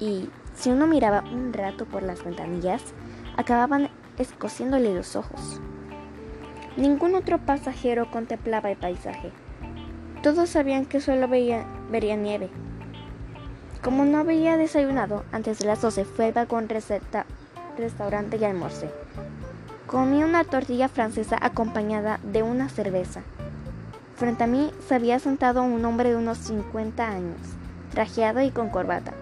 y, 0.00 0.28
si 0.56 0.70
uno 0.70 0.86
miraba 0.86 1.22
un 1.32 1.52
rato 1.52 1.84
por 1.84 2.02
las 2.02 2.24
ventanillas, 2.24 2.82
acababan 3.36 3.90
escociéndole 4.20 4.94
los 4.94 5.16
ojos. 5.16 5.60
Ningún 6.76 7.14
otro 7.14 7.38
pasajero 7.38 8.10
contemplaba 8.10 8.70
el 8.70 8.76
paisaje. 8.76 9.32
Todos 10.22 10.50
sabían 10.50 10.84
que 10.84 11.00
solo 11.00 11.26
veía, 11.26 11.64
vería 11.90 12.16
nieve. 12.16 12.50
Como 13.82 14.04
no 14.04 14.18
había 14.18 14.58
desayunado 14.58 15.24
antes 15.32 15.58
de 15.58 15.66
las 15.66 15.80
12, 15.80 16.04
fue 16.04 16.26
al 16.26 16.32
vagón 16.32 16.68
receta, 16.68 17.24
restaurante 17.78 18.36
y 18.36 18.44
almorcé. 18.44 18.90
Comí 19.86 20.22
una 20.22 20.44
tortilla 20.44 20.88
francesa 20.88 21.38
acompañada 21.40 22.20
de 22.22 22.42
una 22.42 22.68
cerveza. 22.68 23.22
Frente 24.16 24.44
a 24.44 24.46
mí 24.46 24.70
se 24.86 24.94
había 24.94 25.18
sentado 25.18 25.62
un 25.62 25.82
hombre 25.86 26.10
de 26.10 26.16
unos 26.16 26.36
50 26.38 27.08
años, 27.08 27.40
trajeado 27.90 28.42
y 28.42 28.50
con 28.50 28.68
corbata, 28.68 29.14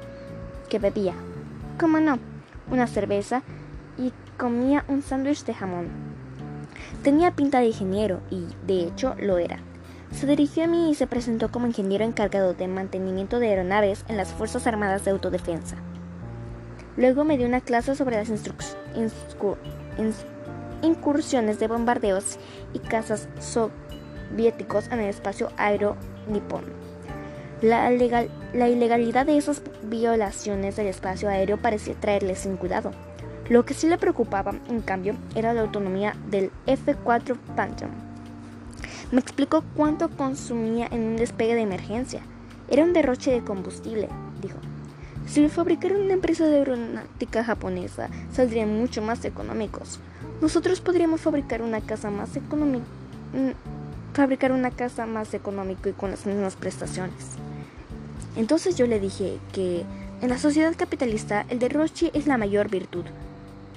que 0.68 0.80
bebía, 0.80 1.14
como 1.78 2.00
no, 2.00 2.18
una 2.68 2.88
cerveza 2.88 3.42
y 3.96 4.12
comía 4.38 4.84
un 4.88 5.02
sándwich 5.02 5.44
de 5.44 5.52
jamón. 5.52 5.88
Tenía 7.02 7.32
pinta 7.32 7.58
de 7.58 7.66
ingeniero 7.66 8.20
y, 8.30 8.46
de 8.66 8.84
hecho, 8.84 9.14
lo 9.18 9.38
era. 9.38 9.58
Se 10.12 10.26
dirigió 10.26 10.64
a 10.64 10.68
mí 10.68 10.90
y 10.90 10.94
se 10.94 11.06
presentó 11.06 11.50
como 11.50 11.66
ingeniero 11.66 12.04
encargado 12.04 12.54
de 12.54 12.68
mantenimiento 12.68 13.40
de 13.40 13.48
aeronaves 13.48 14.04
en 14.08 14.16
las 14.16 14.32
Fuerzas 14.32 14.66
Armadas 14.66 15.04
de 15.04 15.10
Autodefensa. 15.10 15.76
Luego 16.96 17.24
me 17.24 17.36
dio 17.36 17.46
una 17.46 17.60
clase 17.60 17.94
sobre 17.94 18.16
las 18.16 18.30
incursiones 20.82 21.58
de 21.58 21.68
bombardeos 21.68 22.38
y 22.72 22.78
cazas 22.78 23.28
soviéticos 23.40 24.86
en 24.86 25.00
el 25.00 25.10
espacio 25.10 25.50
aero 25.56 25.96
nipón. 26.28 26.64
La, 27.60 27.90
la 27.90 28.68
ilegalidad 28.68 29.26
de 29.26 29.36
esas 29.36 29.62
violaciones 29.82 30.76
del 30.76 30.86
espacio 30.86 31.28
aéreo 31.28 31.56
parecía 31.56 31.94
traerle 31.94 32.36
sin 32.36 32.56
cuidado. 32.56 32.92
Lo 33.48 33.64
que 33.64 33.74
sí 33.74 33.88
le 33.88 33.98
preocupaba, 33.98 34.54
en 34.68 34.80
cambio, 34.82 35.14
era 35.34 35.54
la 35.54 35.62
autonomía 35.62 36.14
del 36.30 36.50
F-4 36.66 37.36
Phantom. 37.56 37.90
Me 39.10 39.20
explicó 39.20 39.64
cuánto 39.74 40.10
consumía 40.10 40.86
en 40.90 41.00
un 41.00 41.16
despegue 41.16 41.54
de 41.54 41.62
emergencia. 41.62 42.20
Era 42.68 42.84
un 42.84 42.92
derroche 42.92 43.30
de 43.30 43.42
combustible, 43.42 44.08
dijo. 44.42 44.58
Si 45.26 45.42
lo 45.42 45.48
fabricara 45.48 45.96
una 45.96 46.12
empresa 46.12 46.46
de 46.46 46.58
aeronáutica 46.58 47.42
japonesa, 47.44 48.10
saldrían 48.32 48.78
mucho 48.78 49.00
más 49.00 49.24
económicos. 49.24 49.98
Nosotros 50.40 50.80
podríamos 50.80 51.22
fabricar 51.22 51.62
una 51.62 51.80
casa 51.80 52.10
más 52.10 52.36
económica 52.36 52.86
mm, 53.32 53.78
fabricar 54.18 54.52
una 54.52 54.72
casa 54.72 55.06
más 55.06 55.32
económico 55.32 55.88
y 55.88 55.92
con 55.92 56.10
las 56.10 56.26
mismas 56.26 56.56
prestaciones. 56.56 57.36
Entonces 58.36 58.76
yo 58.76 58.86
le 58.86 59.00
dije 59.00 59.38
que 59.52 59.84
en 60.20 60.28
la 60.28 60.38
sociedad 60.38 60.74
capitalista 60.76 61.46
el 61.48 61.60
derroche 61.60 62.10
es 62.14 62.26
la 62.26 62.36
mayor 62.36 62.68
virtud. 62.68 63.04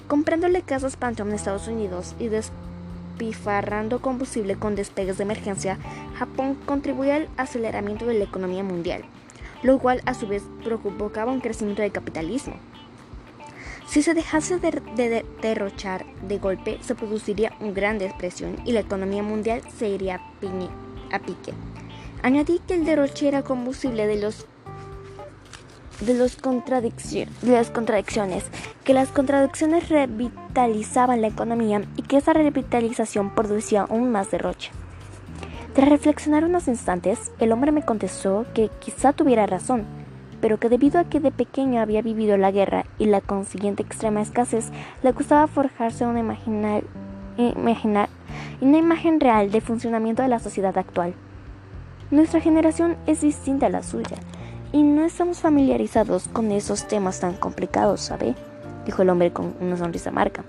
Comprándole 0.08 0.62
casas 0.62 0.96
Phantom 0.96 1.28
en 1.28 1.34
Estados 1.34 1.68
Unidos 1.68 2.14
y 2.18 2.28
despifarrando 2.28 4.00
combustible 4.00 4.56
con 4.56 4.74
despegues 4.74 5.16
de 5.18 5.24
emergencia, 5.24 5.78
Japón 6.18 6.56
contribuye 6.66 7.12
al 7.12 7.28
aceleramiento 7.36 8.06
de 8.06 8.14
la 8.14 8.24
economía 8.24 8.62
mundial, 8.62 9.04
lo 9.62 9.78
cual 9.78 10.02
a 10.04 10.14
su 10.14 10.26
vez 10.26 10.42
provocaba 10.62 11.32
un 11.32 11.40
crecimiento 11.40 11.82
del 11.82 11.92
capitalismo. 11.92 12.54
Si 13.92 14.02
se 14.02 14.14
dejase 14.14 14.58
de, 14.58 15.24
derrochar 15.42 16.06
de 16.26 16.38
golpe, 16.38 16.78
se 16.80 16.94
produciría 16.94 17.52
una 17.60 17.72
gran 17.72 17.98
depresión 17.98 18.56
y 18.64 18.72
la 18.72 18.80
economía 18.80 19.22
mundial 19.22 19.60
se 19.76 19.88
iría 19.88 20.16
a, 21.12 21.18
pique. 21.18 21.52
Añadí 22.22 22.58
que 22.66 22.72
el 22.72 22.86
derroche 22.86 23.28
era 23.28 23.42
combustible 23.42 24.06
de 24.06 24.16
los 24.16 24.46
de, 26.06 26.14
los 26.14 26.36
de 26.36 27.52
las 27.52 27.70
contradicciones, 27.70 28.44
que 28.84 28.94
las 28.94 29.08
contradicciones 29.08 29.88
revitalizaban 29.88 31.20
la 31.20 31.28
economía 31.28 31.82
y 31.96 32.02
que 32.02 32.16
esa 32.16 32.32
revitalización 32.32 33.34
producía 33.34 33.82
aún 33.82 34.10
más 34.10 34.30
derroche. 34.30 34.70
Tras 35.74 35.88
reflexionar 35.88 36.44
unos 36.44 36.68
instantes, 36.68 37.32
el 37.38 37.52
hombre 37.52 37.72
me 37.72 37.84
contestó 37.84 38.44
que 38.52 38.68
quizá 38.80 39.12
tuviera 39.12 39.46
razón, 39.46 39.84
pero 40.40 40.58
que 40.58 40.68
debido 40.68 40.98
a 40.98 41.04
que 41.04 41.20
de 41.20 41.30
pequeño 41.30 41.80
había 41.80 42.02
vivido 42.02 42.36
la 42.36 42.50
guerra 42.50 42.84
y 42.98 43.06
la 43.06 43.20
consiguiente 43.20 43.82
extrema 43.82 44.20
escasez, 44.20 44.70
le 45.02 45.12
gustaba 45.12 45.46
forjarse 45.46 46.04
una, 46.04 46.20
imagen 48.60 49.20
real 49.20 49.50
de 49.50 49.60
funcionamiento 49.60 50.22
de 50.22 50.28
la 50.28 50.40
sociedad 50.40 50.76
actual. 50.76 51.14
Nuestra 52.10 52.40
generación 52.40 52.96
es 53.06 53.22
distinta 53.22 53.66
a 53.66 53.70
la 53.70 53.82
suya 53.82 54.18
y 54.72 54.82
no 54.82 55.04
estamos 55.04 55.38
familiarizados 55.38 56.28
con 56.28 56.50
esos 56.50 56.88
temas 56.88 57.20
tan 57.20 57.34
complicados, 57.34 58.00
¿sabe? 58.00 58.34
Dijo 58.86 59.02
el 59.02 59.10
hombre 59.10 59.32
con 59.32 59.54
una 59.60 59.76
sonrisa 59.76 60.10
amarga. 60.10 60.44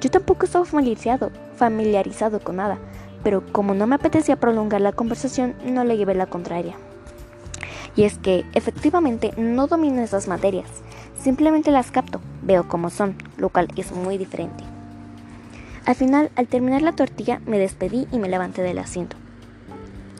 Yo 0.00 0.10
tampoco 0.10 0.44
estaba 0.44 0.64
familiarizado, 0.64 1.30
familiarizado 1.56 2.40
con 2.40 2.56
nada, 2.56 2.78
pero 3.22 3.42
como 3.52 3.74
no 3.74 3.86
me 3.86 3.94
apetecía 3.94 4.36
prolongar 4.36 4.80
la 4.80 4.92
conversación, 4.92 5.54
no 5.64 5.84
le 5.84 5.96
llevé 5.96 6.14
la 6.14 6.26
contraria. 6.26 6.74
Y 7.94 8.04
es 8.04 8.18
que 8.18 8.44
efectivamente 8.52 9.32
no 9.36 9.68
domino 9.68 10.02
esas 10.02 10.28
materias, 10.28 10.68
simplemente 11.18 11.70
las 11.70 11.90
capto, 11.90 12.20
veo 12.42 12.68
cómo 12.68 12.90
son, 12.90 13.16
lo 13.38 13.48
cual 13.48 13.68
es 13.76 13.92
muy 13.92 14.18
diferente. 14.18 14.64
Al 15.86 15.94
final, 15.94 16.30
al 16.34 16.48
terminar 16.48 16.82
la 16.82 16.92
tortilla, 16.92 17.40
me 17.46 17.58
despedí 17.58 18.06
y 18.10 18.18
me 18.18 18.28
levanté 18.28 18.62
del 18.62 18.78
asiento. 18.78 19.16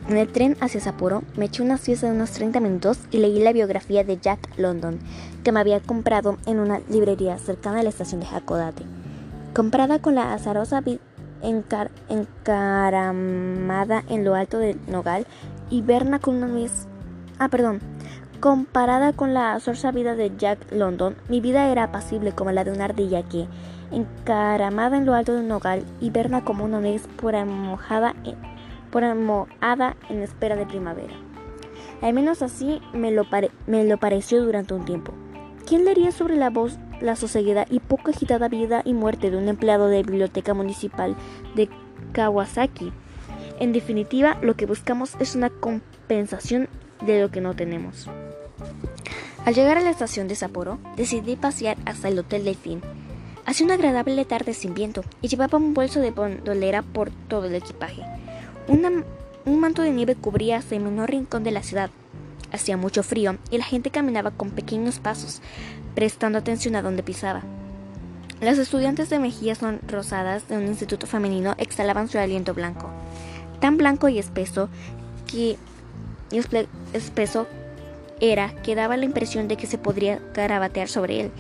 En 0.09 0.17
el 0.17 0.29
tren 0.29 0.57
hacia 0.61 0.81
Sapporo 0.81 1.25
me 1.37 1.47
eché 1.47 1.63
una 1.63 1.79
siesta 1.79 2.07
de 2.07 2.13
unos 2.13 2.31
30 2.31 2.61
minutos 2.61 2.99
y 3.11 3.19
leí 3.19 3.41
la 3.41 3.53
biografía 3.53 4.05
de 4.05 4.19
Jack 4.19 4.39
London, 4.57 5.01
que 5.43 5.51
me 5.51 5.59
había 5.59 5.81
comprado 5.81 6.39
en 6.47 6.61
una 6.61 6.81
librería 6.89 7.39
cercana 7.39 7.81
a 7.81 7.83
la 7.83 7.89
estación 7.89 8.21
de 8.21 8.27
Hakodate. 8.27 8.85
Comprada 9.53 10.01
con 10.01 10.15
la 10.15 10.33
azarosa 10.33 10.81
encaramada 12.09 14.05
en 14.09 14.25
lo 14.25 14.37
alto 14.37 14.59
del 14.59 14.79
nogal 14.87 15.27
y 15.71 15.83
Berna 15.83 16.21
con 16.21 16.37
una 16.37 16.47
nuez 16.47 16.87
Ah, 17.39 17.49
perdón. 17.49 17.81
Comparada 18.41 19.13
con 19.13 19.35
la 19.35 19.55
azorza 19.55 19.91
vida 19.91 20.15
de 20.15 20.33
Jack 20.37 20.71
London, 20.71 21.17
mi 21.29 21.41
vida 21.41 21.71
era 21.71 21.85
apacible 21.85 22.33
como 22.33 22.53
la 22.53 22.65
de 22.65 22.71
una 22.71 22.85
ardilla 22.85 23.23
que, 23.23 23.47
encaramada 23.91 24.97
en 24.97 25.05
lo 25.05 25.15
alto 25.15 25.35
de 25.35 25.41
un 25.41 25.49
nogal, 25.49 25.85
hiberna 26.01 26.45
como 26.45 26.65
una 26.65 26.81
nuez 26.81 27.07
por 27.21 27.35
mojada 27.45 28.15
por 28.91 29.03
en 29.03 30.23
espera 30.23 30.57
de 30.57 30.67
primavera. 30.67 31.15
Al 32.03 32.13
menos 32.13 32.43
así 32.43 32.81
me 32.93 33.11
lo, 33.11 33.25
pareció 33.99 34.45
durante 34.45 34.75
un 34.75 34.85
tiempo. 34.85 35.13
¿Quién 35.67 35.85
leería 35.85 36.13
sobre 36.13 36.37
la 36.37 36.51
voz, 36.51 36.79
la 37.01 37.17
sosegada 37.17 37.67
y 37.71 37.81
poco 37.81 38.11
agitada 38.11 38.49
vida 38.49 38.83
y 38.85 38.93
muerte 38.93 39.31
de 39.31 39.37
un 39.37 39.49
empleado 39.49 39.89
de 39.89 40.03
biblioteca 40.03 40.55
municipal 40.55 41.17
de 41.55 41.69
Kawasaki? 42.13 42.93
En 43.59 43.73
definitiva, 43.73 44.39
lo 44.43 44.55
que 44.55 44.67
buscamos 44.67 45.17
es 45.19 45.35
una 45.35 45.51
compensación 45.51 46.69
de 47.05 47.21
lo 47.21 47.31
que 47.31 47.41
no 47.41 47.55
tenemos. 47.55 48.09
Al 49.45 49.55
llegar 49.55 49.79
a 49.79 49.81
la 49.81 49.91
estación 49.91 50.29
de 50.29 50.35
Sapporo, 50.35 50.79
decidí 50.97 51.37
pasear 51.37 51.77
hasta 51.87 52.09
el 52.09 52.19
Hotel 52.19 52.45
Delfín. 52.45 52.83
Hacía 53.47 53.65
una 53.65 53.75
agradable 53.75 54.25
tarde 54.25 54.55
sin 54.55 54.75
viento 54.75 55.03
y 55.23 55.29
llevaba 55.29 55.59
un 55.59 55.73
bolso 55.73 56.01
de 56.01 56.11
bondolera 56.11 56.83
por 56.83 57.11
todo 57.29 57.47
el 57.47 57.55
equipaje. 57.55 58.03
Un 58.69 59.61
manto 59.61 59.83
de 59.83 59.91
nieve 59.91 60.15
cubría 60.15 60.63
el 60.71 60.81
menor 60.81 61.11
rincón 61.11 61.45
de 61.45 61.51
la 61.51 61.63
ciudad. 61.63 61.91
Hacía 62.53 62.77
mucho 62.77 63.03
frío 63.03 63.37
y 63.51 63.59
la 63.59 63.65
gente 63.65 63.91
caminaba 63.91 64.31
con 64.31 64.51
pequeños 64.51 64.99
pasos, 64.99 65.41
prestando 65.95 66.39
atención 66.39 66.77
a 66.77 66.83
donde 66.83 67.03
pisaba. 67.03 67.43
Las 68.41 68.59
estudiantes 68.59 69.09
de 69.09 69.19
mejillas 69.19 69.59
son 69.59 69.81
rosadas 69.89 70.47
de 70.49 70.57
un 70.59 70.67
instituto 70.67 71.07
femenino 71.07 71.55
exhalaban 71.59 72.09
su 72.09 72.19
aliento 72.19 72.55
blanco, 72.55 72.91
tan 73.61 73.79
blanco 73.79 74.09
y 74.09 74.19
espeso 74.19 74.69
que 75.27 75.57
espeso 76.93 77.47
era 78.21 78.55
que 78.63 78.75
daba 78.75 78.97
la 78.97 79.05
impresión 79.05 79.49
de 79.49 79.57
que 79.57 79.67
se 79.67 79.79
podría 79.79 80.21
garabatear 80.35 80.89
sobre 80.89 81.21
él. 81.21 81.31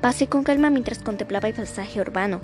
Pasé 0.00 0.28
con 0.28 0.44
calma 0.44 0.70
mientras 0.70 1.00
contemplaba 1.00 1.48
el 1.48 1.54
paisaje 1.54 2.00
urbano. 2.00 2.40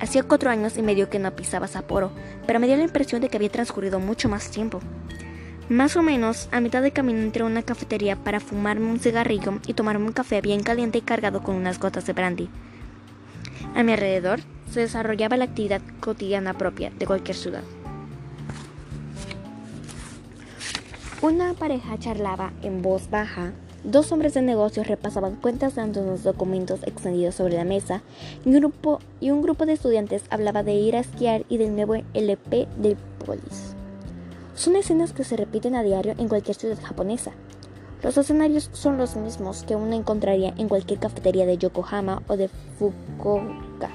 Hacía 0.00 0.22
cuatro 0.22 0.50
años 0.50 0.76
y 0.76 0.82
medio 0.82 1.08
que 1.08 1.18
no 1.18 1.34
pisaba 1.34 1.66
Sapporo, 1.66 2.10
pero 2.46 2.60
me 2.60 2.66
dio 2.66 2.76
la 2.76 2.82
impresión 2.82 3.20
de 3.20 3.28
que 3.28 3.36
había 3.36 3.50
transcurrido 3.50 3.98
mucho 3.98 4.28
más 4.28 4.50
tiempo. 4.50 4.80
Más 5.68 5.96
o 5.96 6.02
menos, 6.02 6.48
a 6.52 6.60
mitad 6.60 6.82
de 6.82 6.92
camino 6.92 7.18
entré 7.18 7.42
a 7.42 7.46
una 7.46 7.62
cafetería 7.62 8.14
para 8.16 8.38
fumarme 8.38 8.90
un 8.90 9.00
cigarrillo 9.00 9.58
y 9.66 9.74
tomarme 9.74 10.06
un 10.06 10.12
café 10.12 10.40
bien 10.40 10.62
caliente 10.62 10.98
y 10.98 11.00
cargado 11.00 11.42
con 11.42 11.56
unas 11.56 11.80
gotas 11.80 12.06
de 12.06 12.12
brandy. 12.12 12.48
A 13.74 13.82
mi 13.82 13.92
alrededor 13.92 14.40
se 14.70 14.80
desarrollaba 14.80 15.36
la 15.36 15.46
actividad 15.46 15.82
cotidiana 16.00 16.54
propia 16.54 16.90
de 16.90 17.06
cualquier 17.06 17.36
ciudad. 17.36 17.62
Una 21.22 21.54
pareja 21.54 21.98
charlaba 21.98 22.52
en 22.62 22.82
voz 22.82 23.10
baja, 23.10 23.52
dos 23.86 24.10
hombres 24.10 24.34
de 24.34 24.42
negocios 24.42 24.88
repasaban 24.88 25.36
cuentas 25.36 25.76
dando 25.76 26.02
unos 26.02 26.24
documentos 26.24 26.80
extendidos 26.84 27.36
sobre 27.36 27.56
la 27.56 27.64
mesa 27.64 28.02
y 28.44 28.48
un, 28.48 28.56
grupo, 28.56 28.98
y 29.20 29.30
un 29.30 29.42
grupo 29.42 29.64
de 29.64 29.74
estudiantes 29.74 30.24
hablaba 30.28 30.62
de 30.62 30.74
ir 30.74 30.96
a 30.96 31.00
esquiar 31.00 31.44
y 31.48 31.56
del 31.58 31.74
nuevo 31.74 31.94
LP 32.12 32.68
del 32.76 32.96
Polis. 33.24 33.74
Son 34.54 34.74
escenas 34.74 35.12
que 35.12 35.24
se 35.24 35.36
repiten 35.36 35.76
a 35.76 35.82
diario 35.82 36.14
en 36.18 36.28
cualquier 36.28 36.56
ciudad 36.56 36.78
japonesa. 36.82 37.32
Los 38.02 38.18
escenarios 38.18 38.70
son 38.72 38.98
los 38.98 39.16
mismos 39.16 39.62
que 39.62 39.76
uno 39.76 39.94
encontraría 39.94 40.52
en 40.56 40.68
cualquier 40.68 40.98
cafetería 40.98 41.46
de 41.46 41.58
Yokohama 41.58 42.22
o 42.26 42.36
de 42.36 42.48
Fukuoka. 42.78 43.90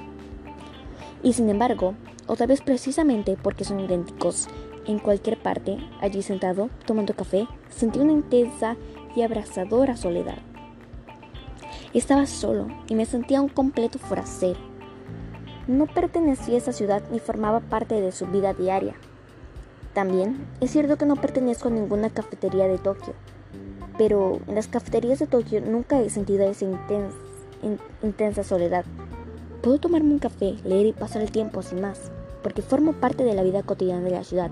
Y 1.22 1.34
sin 1.34 1.50
embargo, 1.50 1.94
otra 2.26 2.46
vez 2.46 2.62
precisamente 2.62 3.36
porque 3.40 3.64
son 3.64 3.80
idénticos, 3.80 4.48
en 4.86 4.98
cualquier 4.98 5.38
parte, 5.38 5.78
allí 6.00 6.22
sentado, 6.22 6.68
tomando 6.86 7.14
café, 7.14 7.46
sentí 7.70 8.00
una 8.00 8.12
intensa 8.12 8.76
y 9.14 9.22
abrazadora 9.22 9.96
soledad. 9.96 10.38
Estaba 11.94 12.26
solo 12.26 12.68
y 12.88 12.94
me 12.94 13.06
sentía 13.06 13.40
un 13.40 13.48
completo 13.48 13.98
forastero. 13.98 14.58
No 15.66 15.86
pertenecía 15.86 16.54
a 16.54 16.58
esa 16.58 16.72
ciudad 16.72 17.02
ni 17.10 17.20
formaba 17.20 17.60
parte 17.60 18.00
de 18.00 18.12
su 18.12 18.26
vida 18.26 18.54
diaria. 18.54 18.94
También 19.94 20.46
es 20.60 20.70
cierto 20.70 20.96
que 20.96 21.06
no 21.06 21.16
pertenezco 21.16 21.68
a 21.68 21.72
ninguna 21.72 22.10
cafetería 22.10 22.66
de 22.66 22.78
Tokio, 22.78 23.14
pero 23.98 24.40
en 24.46 24.54
las 24.54 24.68
cafeterías 24.68 25.18
de 25.18 25.26
Tokio 25.26 25.60
nunca 25.60 26.00
he 26.00 26.08
sentido 26.08 26.48
esa 26.48 26.64
intensa, 26.64 27.16
intensa 28.02 28.42
soledad. 28.42 28.84
Puedo 29.62 29.78
tomarme 29.78 30.12
un 30.12 30.18
café, 30.18 30.56
leer 30.64 30.86
y 30.86 30.92
pasar 30.92 31.22
el 31.22 31.30
tiempo 31.30 31.62
sin 31.62 31.80
más, 31.80 32.10
porque 32.42 32.62
formo 32.62 32.94
parte 32.94 33.22
de 33.22 33.34
la 33.34 33.42
vida 33.42 33.62
cotidiana 33.62 34.00
de 34.00 34.10
la 34.10 34.24
ciudad 34.24 34.50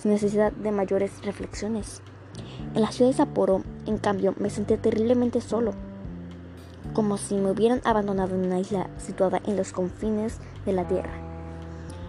sin 0.00 0.12
necesidad 0.12 0.52
de 0.52 0.72
mayores 0.72 1.22
reflexiones. 1.24 2.02
En 2.74 2.82
la 2.82 2.92
ciudad 2.92 3.10
de 3.10 3.16
Sapporo, 3.16 3.62
en 3.86 3.98
cambio, 3.98 4.34
me 4.38 4.50
sentí 4.50 4.76
terriblemente 4.76 5.40
solo, 5.40 5.72
como 6.92 7.16
si 7.16 7.34
me 7.34 7.50
hubieran 7.50 7.80
abandonado 7.84 8.34
en 8.34 8.46
una 8.46 8.60
isla 8.60 8.88
situada 8.98 9.40
en 9.46 9.56
los 9.56 9.72
confines 9.72 10.38
de 10.66 10.72
la 10.72 10.86
tierra. 10.86 11.12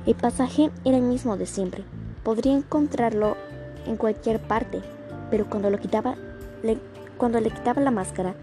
El 0.05 0.15
pasaje 0.15 0.71
era 0.83 0.97
el 0.97 1.03
mismo 1.03 1.37
de 1.37 1.45
siempre. 1.45 1.83
Podría 2.23 2.53
encontrarlo 2.53 3.37
en 3.85 3.97
cualquier 3.97 4.39
parte, 4.39 4.81
pero 5.29 5.49
cuando 5.49 5.69
lo 5.69 5.79
quitaba 5.79 6.15
cuando 7.17 7.39
le 7.39 7.51
quitaba 7.51 7.81
la 7.81 7.91
máscara, 7.91 8.33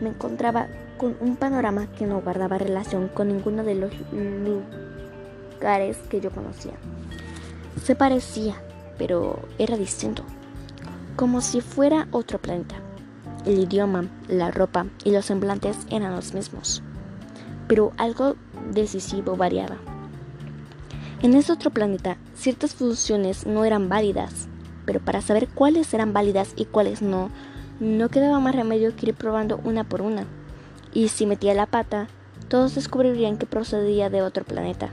me 0.00 0.08
encontraba 0.08 0.66
con 0.98 1.16
un 1.20 1.36
panorama 1.36 1.86
que 1.92 2.06
no 2.06 2.20
guardaba 2.20 2.58
relación 2.58 3.08
con 3.08 3.28
ninguno 3.28 3.62
de 3.62 3.76
los 3.76 3.92
lugares 5.60 5.98
que 6.08 6.20
yo 6.20 6.30
conocía. 6.30 6.72
Se 7.84 7.94
parecía, 7.94 8.56
pero 8.98 9.38
era 9.58 9.76
distinto, 9.76 10.24
como 11.16 11.40
si 11.40 11.60
fuera 11.60 12.08
otro 12.10 12.40
planeta. 12.40 12.76
El 13.46 13.58
idioma, 13.58 14.08
la 14.28 14.50
ropa 14.50 14.86
y 15.04 15.10
los 15.10 15.26
semblantes 15.26 15.76
eran 15.90 16.16
los 16.16 16.34
mismos, 16.34 16.82
pero 17.68 17.92
algo 17.98 18.36
decisivo 18.72 19.36
variaba. 19.36 19.76
En 21.22 21.34
ese 21.34 21.52
otro 21.52 21.70
planeta, 21.70 22.16
ciertas 22.34 22.74
funciones 22.74 23.46
no 23.46 23.64
eran 23.64 23.88
válidas, 23.88 24.48
pero 24.84 25.00
para 25.00 25.20
saber 25.20 25.48
cuáles 25.48 25.92
eran 25.94 26.12
válidas 26.12 26.52
y 26.56 26.64
cuáles 26.64 27.00
no, 27.00 27.30
no 27.80 28.08
quedaba 28.08 28.40
más 28.40 28.54
remedio 28.54 28.94
que 28.96 29.06
ir 29.06 29.14
probando 29.14 29.60
una 29.64 29.84
por 29.84 30.02
una. 30.02 30.26
Y 30.92 31.08
si 31.08 31.26
metía 31.26 31.54
la 31.54 31.66
pata, 31.66 32.08
todos 32.48 32.74
descubrirían 32.74 33.36
que 33.36 33.46
procedía 33.46 34.10
de 34.10 34.22
otro 34.22 34.44
planeta. 34.44 34.90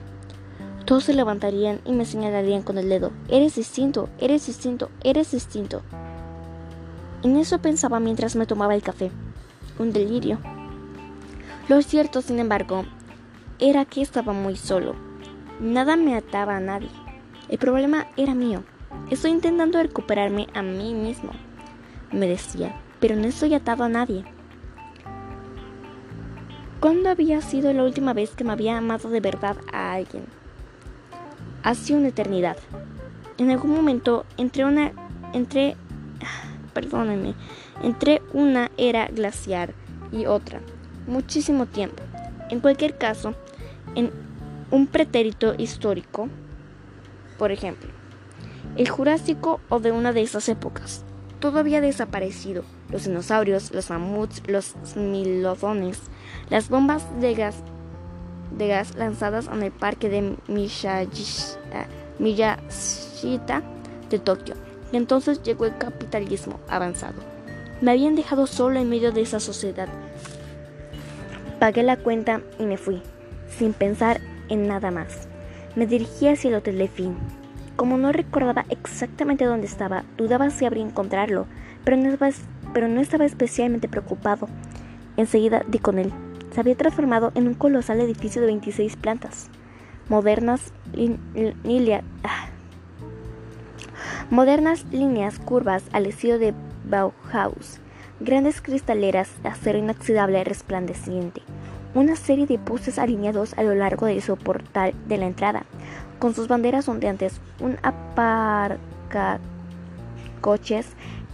Todos 0.86 1.06
se 1.06 1.14
levantarían 1.14 1.80
y 1.86 1.92
me 1.92 2.06
señalarían 2.06 2.64
con 2.64 2.78
el 2.78 2.90
dedo. 2.90 3.12
Eres 3.30 3.56
distinto, 3.56 4.10
eres 4.20 4.48
distinto, 4.48 4.90
eres 5.04 5.32
distinto. 5.32 5.82
En 7.24 7.38
eso 7.38 7.60
pensaba 7.60 8.00
mientras 8.00 8.36
me 8.36 8.46
tomaba 8.46 8.76
el 8.76 8.82
café. 8.82 9.12
Un 9.78 9.94
delirio. 9.94 10.40
Lo 11.68 11.82
cierto, 11.82 12.22
sin 12.22 12.40
embargo, 12.40 12.86
era 13.60 13.86
que 13.86 14.02
estaba 14.02 14.34
muy 14.34 14.56
solo. 14.56 14.96
Nada 15.60 15.96
me 15.96 16.16
ataba 16.16 16.58
a 16.58 16.60
nadie. 16.60 16.90
El 17.48 17.60
problema 17.60 18.08
era 18.18 18.34
mío. 18.34 18.64
Estoy 19.10 19.32
intentando 19.32 19.82
recuperarme 19.82 20.48
a 20.54 20.62
mí 20.62 20.94
mismo, 20.94 21.32
me 22.12 22.28
decía, 22.28 22.76
pero 23.00 23.16
no 23.16 23.28
estoy 23.28 23.54
atado 23.54 23.84
a 23.84 23.90
nadie. 23.90 24.24
¿Cuándo 26.80 27.10
había 27.10 27.42
sido 27.42 27.72
la 27.74 27.84
última 27.84 28.14
vez 28.14 28.32
que 28.32 28.44
me 28.44 28.54
había 28.54 28.78
amado 28.78 29.10
de 29.10 29.20
verdad 29.20 29.58
a 29.72 29.94
alguien? 29.94 30.26
Hace 31.62 31.94
una 31.96 32.08
eternidad. 32.08 32.58
En 33.38 33.52
algún 33.52 33.72
momento 33.76 34.26
entre 34.38 34.66
una 34.66 34.92
entre 35.34 35.76
perdónenme, 36.74 37.36
entre 37.84 38.22
una 38.34 38.72
era 38.78 39.08
glaciar 39.08 39.74
y 40.12 40.26
otra, 40.26 40.62
muchísimo 41.08 41.66
tiempo. 41.66 42.04
En 42.50 42.60
cualquier 42.60 42.98
caso, 42.98 43.34
en 43.96 44.12
un 44.72 44.88
pretérito 44.88 45.54
histórico, 45.58 46.30
por 47.38 47.52
ejemplo, 47.52 47.90
el 48.78 48.90
Jurásico 48.90 49.60
o 49.70 49.80
de 49.80 49.92
una 49.92 50.14
de 50.14 50.22
esas 50.22 50.48
épocas. 50.50 51.04
Todo 51.40 51.60
había 51.60 51.82
desaparecido. 51.82 52.64
Los 52.90 53.06
dinosaurios, 53.06 53.72
los 53.74 53.90
mamuts, 53.90 54.44
los 54.48 54.76
milodones, 54.96 56.00
las 56.50 56.70
bombas 56.70 57.04
de 57.20 57.34
gas, 57.34 57.56
de 58.58 58.68
gas 58.68 58.96
lanzadas 58.96 59.48
en 59.48 59.64
el 59.64 59.72
parque 59.72 60.10
de 60.10 60.36
Miyashita 62.20 63.64
de 64.10 64.20
Tokio. 64.20 64.71
Y 64.92 64.98
entonces 64.98 65.42
llegó 65.44 65.66
el 65.66 65.78
capitalismo 65.78 66.60
avanzado. 66.68 67.22
Me 67.82 67.92
habían 67.92 68.16
dejado 68.16 68.48
solo 68.48 68.80
en 68.80 68.90
medio 68.90 69.12
de 69.12 69.22
esa 69.22 69.40
sociedad. 69.40 69.88
Pagué 71.60 71.84
la 71.84 71.98
cuenta 71.98 72.42
y 72.60 72.64
me 72.64 72.78
fui, 72.78 73.02
sin 73.58 73.74
pensar 73.74 74.20
en 74.50 74.68
nada 74.68 74.92
más. 74.92 75.28
Me 75.76 75.88
dirigí 75.88 76.28
hacia 76.28 76.50
el 76.50 76.56
hotel 76.56 76.78
de 76.78 76.88
Finn. 76.88 77.16
Como 77.76 77.98
no 77.98 78.12
recordaba 78.12 78.66
exactamente 78.70 79.46
dónde 79.46 79.66
estaba, 79.66 80.04
dudaba 80.18 80.50
si 80.52 80.66
habría 80.66 80.84
encontrarlo, 80.84 81.48
pero 81.84 81.98
no 81.98 83.02
estaba, 83.02 83.26
especialmente 83.26 83.88
preocupado. 83.88 84.48
Enseguida 85.18 85.64
di 85.68 85.80
con 85.80 85.98
él. 85.98 86.12
Se 86.54 86.60
había 86.60 86.76
transformado 86.76 87.32
en 87.34 87.48
un 87.48 87.54
colosal 87.54 88.00
edificio 88.02 88.42
de 88.42 88.48
26 88.48 88.98
plantas. 88.98 89.50
Modernas, 90.10 90.74
ah, 92.24 92.50
modernas 94.32 94.86
líneas 94.92 95.38
curvas 95.40 95.84
al 95.92 96.06
estilo 96.06 96.40
de 96.40 96.54
Bauhaus. 96.86 97.82
Grandes 98.22 98.62
cristaleras 98.62 99.30
de 99.44 99.50
acero 99.50 99.78
inoxidable 99.78 100.42
resplandeciente. 100.46 101.42
Una 101.94 102.16
serie 102.16 102.48
de 102.48 102.58
postes 102.58 102.98
alineados 102.98 103.54
a 103.58 103.64
lo 103.64 103.76
largo 103.76 104.06
de 104.06 104.22
su 104.22 104.38
portal 104.38 104.94
de 105.10 105.18
la 105.18 105.28
entrada 105.28 105.66
con 106.18 106.34
sus 106.34 106.48
banderas 106.48 106.88
ondeantes, 106.88 107.42
un 107.60 107.78
aparcacoches 107.84 108.80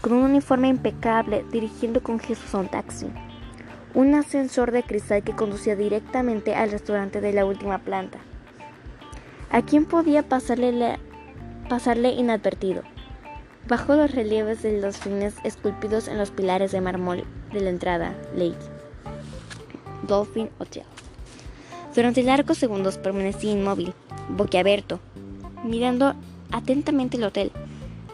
con 0.01 0.13
un 0.13 0.23
uniforme 0.23 0.69
impecable 0.69 1.45
dirigiendo 1.51 2.01
con 2.01 2.19
a 2.19 2.57
un 2.57 2.67
taxi, 2.67 3.05
un 3.93 4.15
ascensor 4.15 4.71
de 4.71 4.81
cristal 4.81 5.21
que 5.21 5.36
conducía 5.36 5.75
directamente 5.75 6.55
al 6.55 6.71
restaurante 6.71 7.21
de 7.21 7.33
la 7.33 7.45
última 7.45 7.77
planta. 7.77 8.17
¿A 9.51 9.62
quién 9.62 9.86
podía 9.86 10.23
pasarle, 10.23 10.97
pasarle 11.67 12.12
inadvertido? 12.12 12.84
Bajo 13.67 13.95
los 13.95 14.12
relieves 14.12 14.63
de 14.63 14.80
los 14.80 14.97
fines 14.97 15.36
esculpidos 15.43 16.08
en 16.08 16.17
los 16.17 16.32
pilares 16.32 16.71
de 16.71 16.82
mármol 16.82 17.25
de 17.51 17.62
la 17.62 17.69
entrada, 17.69 18.15
Lake 18.36 18.56
Dolphin 20.08 20.49
Hotel. 20.58 20.84
Durante 21.93 22.23
largos 22.23 22.58
segundos 22.58 22.97
permanecí 22.97 23.49
inmóvil, 23.49 23.93
boquiabierto, 24.30 24.99
mirando 25.63 26.13
atentamente 26.51 27.17
el 27.17 27.23
hotel. 27.23 27.51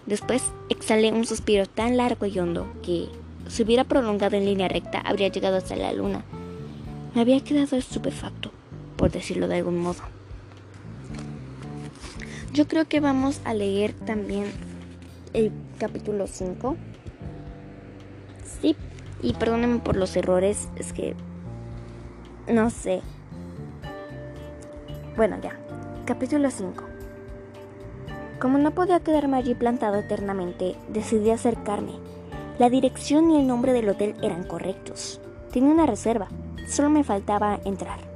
Después 0.05 0.43
exhalé 0.69 1.11
un 1.11 1.25
suspiro 1.25 1.65
tan 1.65 1.97
largo 1.97 2.25
y 2.25 2.39
hondo 2.39 2.71
que, 2.81 3.09
si 3.47 3.63
hubiera 3.63 3.83
prolongado 3.83 4.35
en 4.37 4.45
línea 4.45 4.67
recta, 4.67 4.99
habría 4.99 5.27
llegado 5.27 5.57
hasta 5.57 5.75
la 5.75 5.93
luna. 5.93 6.23
Me 7.13 7.21
había 7.21 7.43
quedado 7.43 7.77
estupefacto, 7.77 8.51
por 8.95 9.11
decirlo 9.11 9.47
de 9.47 9.57
algún 9.57 9.79
modo. 9.79 10.01
Yo 12.53 12.67
creo 12.67 12.85
que 12.87 12.99
vamos 12.99 13.41
a 13.45 13.55
leer 13.55 13.93
también 13.93 14.45
el 15.33 15.51
capítulo 15.79 16.27
5. 16.27 16.77
Sí, 18.61 18.75
y 19.23 19.33
perdónenme 19.33 19.79
por 19.79 19.95
los 19.95 20.15
errores, 20.15 20.69
es 20.75 20.93
que 20.93 21.15
no 22.47 22.69
sé. 22.69 23.01
Bueno, 25.17 25.39
ya. 25.41 25.57
Capítulo 26.05 26.51
5 26.51 26.83
Como 28.39 28.59
no 28.59 28.69
podía 28.75 28.99
quedarme 28.99 29.37
allí 29.37 29.55
plantado 29.55 29.95
eternamente, 29.95 30.75
decidí 30.89 31.31
acercarme. 31.31 31.93
La 32.59 32.69
dirección 32.69 33.31
y 33.31 33.39
el 33.39 33.47
nombre 33.47 33.73
del 33.73 33.89
hotel 33.89 34.13
eran 34.21 34.43
correctos. 34.43 35.19
Tenía 35.51 35.71
una 35.71 35.87
reserva, 35.87 36.27
solo 36.67 36.91
me 36.91 37.03
faltaba 37.03 37.59
entrar. 37.65 38.12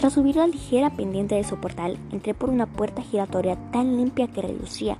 Tras 0.00 0.14
subir 0.14 0.36
la 0.36 0.46
ligera 0.46 0.88
pendiente 0.88 1.34
de 1.34 1.44
su 1.44 1.58
portal, 1.58 1.98
entré 2.10 2.32
por 2.32 2.48
una 2.48 2.64
puerta 2.64 3.02
giratoria 3.02 3.56
tan 3.70 3.98
limpia 3.98 4.28
que 4.28 4.40
relucía. 4.40 4.96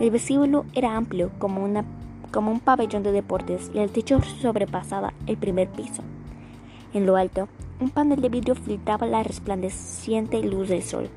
El 0.00 0.10
vestíbulo 0.10 0.64
era 0.72 0.96
amplio 0.96 1.30
como, 1.38 1.62
una, 1.62 1.84
como 2.32 2.50
un 2.50 2.60
pabellón 2.60 3.02
de 3.02 3.12
deportes 3.12 3.70
y 3.74 3.80
el 3.80 3.90
techo 3.90 4.22
sobrepasaba 4.40 5.12
el 5.26 5.36
primer 5.36 5.68
piso. 5.68 6.02
En 6.94 7.04
lo 7.04 7.16
alto, 7.16 7.48
un 7.80 7.90
panel 7.90 8.22
de 8.22 8.30
vidrio 8.30 8.54
filtraba 8.54 9.06
la 9.06 9.22
resplandeciente 9.22 10.42
luz 10.42 10.70
del 10.70 10.82
sol. 10.82 11.10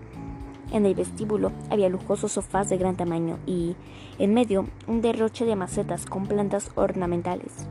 En 0.73 0.85
el 0.85 0.93
vestíbulo 0.93 1.53
había 1.69 1.87
lujosos 1.87 2.33
sofás 2.33 2.67
de 2.67 2.77
gran 2.77 2.97
tamaño 2.97 3.37
y, 3.45 3.77
en 4.19 4.33
medio, 4.33 4.65
un 4.85 5.01
derroche 5.01 5.45
de 5.45 5.55
macetas 5.55 6.05
con 6.07 6.27
plantas 6.27 6.71
ornamentales. 6.75 7.67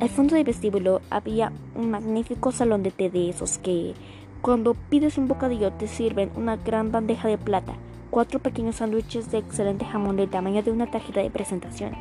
Al 0.00 0.08
fondo 0.08 0.34
del 0.34 0.44
vestíbulo 0.44 1.02
había 1.10 1.52
un 1.74 1.90
magnífico 1.90 2.52
salón 2.52 2.82
de 2.82 2.90
té 2.90 3.10
de 3.10 3.28
esos 3.28 3.58
que, 3.58 3.92
cuando 4.42 4.74
pides 4.74 5.18
un 5.18 5.28
bocadillo, 5.28 5.72
te 5.72 5.86
sirven 5.86 6.30
una 6.36 6.56
gran 6.56 6.92
bandeja 6.92 7.28
de 7.28 7.38
plata 7.38 7.74
cuatro 8.10 8.40
pequeños 8.40 8.76
sándwiches 8.76 9.30
de 9.30 9.38
excelente 9.38 9.84
jamón 9.84 10.16
del 10.16 10.28
tamaño 10.28 10.62
de 10.62 10.72
una 10.72 10.90
tarjeta 10.90 11.20
de 11.20 11.30
presentación, 11.30 11.92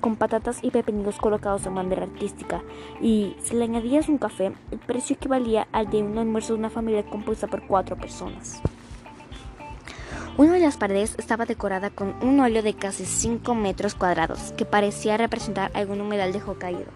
con 0.00 0.16
patatas 0.16 0.58
y 0.62 0.70
pepinillos 0.70 1.18
colocados 1.18 1.66
en 1.66 1.74
bandera 1.74 2.04
artística, 2.04 2.62
y 3.00 3.36
si 3.42 3.54
le 3.54 3.64
añadías 3.64 4.08
un 4.08 4.18
café, 4.18 4.52
el 4.70 4.78
precio 4.78 5.14
equivalía 5.14 5.68
al 5.72 5.90
de 5.90 6.02
un 6.02 6.18
almuerzo 6.18 6.54
de 6.54 6.60
una 6.60 6.70
familia 6.70 7.04
compuesta 7.04 7.46
por 7.46 7.66
cuatro 7.66 7.96
personas. 7.96 8.60
Una 10.36 10.52
de 10.52 10.60
las 10.60 10.76
paredes 10.76 11.16
estaba 11.18 11.46
decorada 11.46 11.90
con 11.90 12.14
un 12.22 12.38
óleo 12.40 12.62
de 12.62 12.74
casi 12.74 13.04
5 13.04 13.54
metros 13.54 13.94
cuadrados, 13.94 14.52
que 14.52 14.64
parecía 14.64 15.16
representar 15.16 15.70
algún 15.74 16.00
humedal 16.00 16.32
de 16.32 16.40
Hokkaido. 16.40 16.86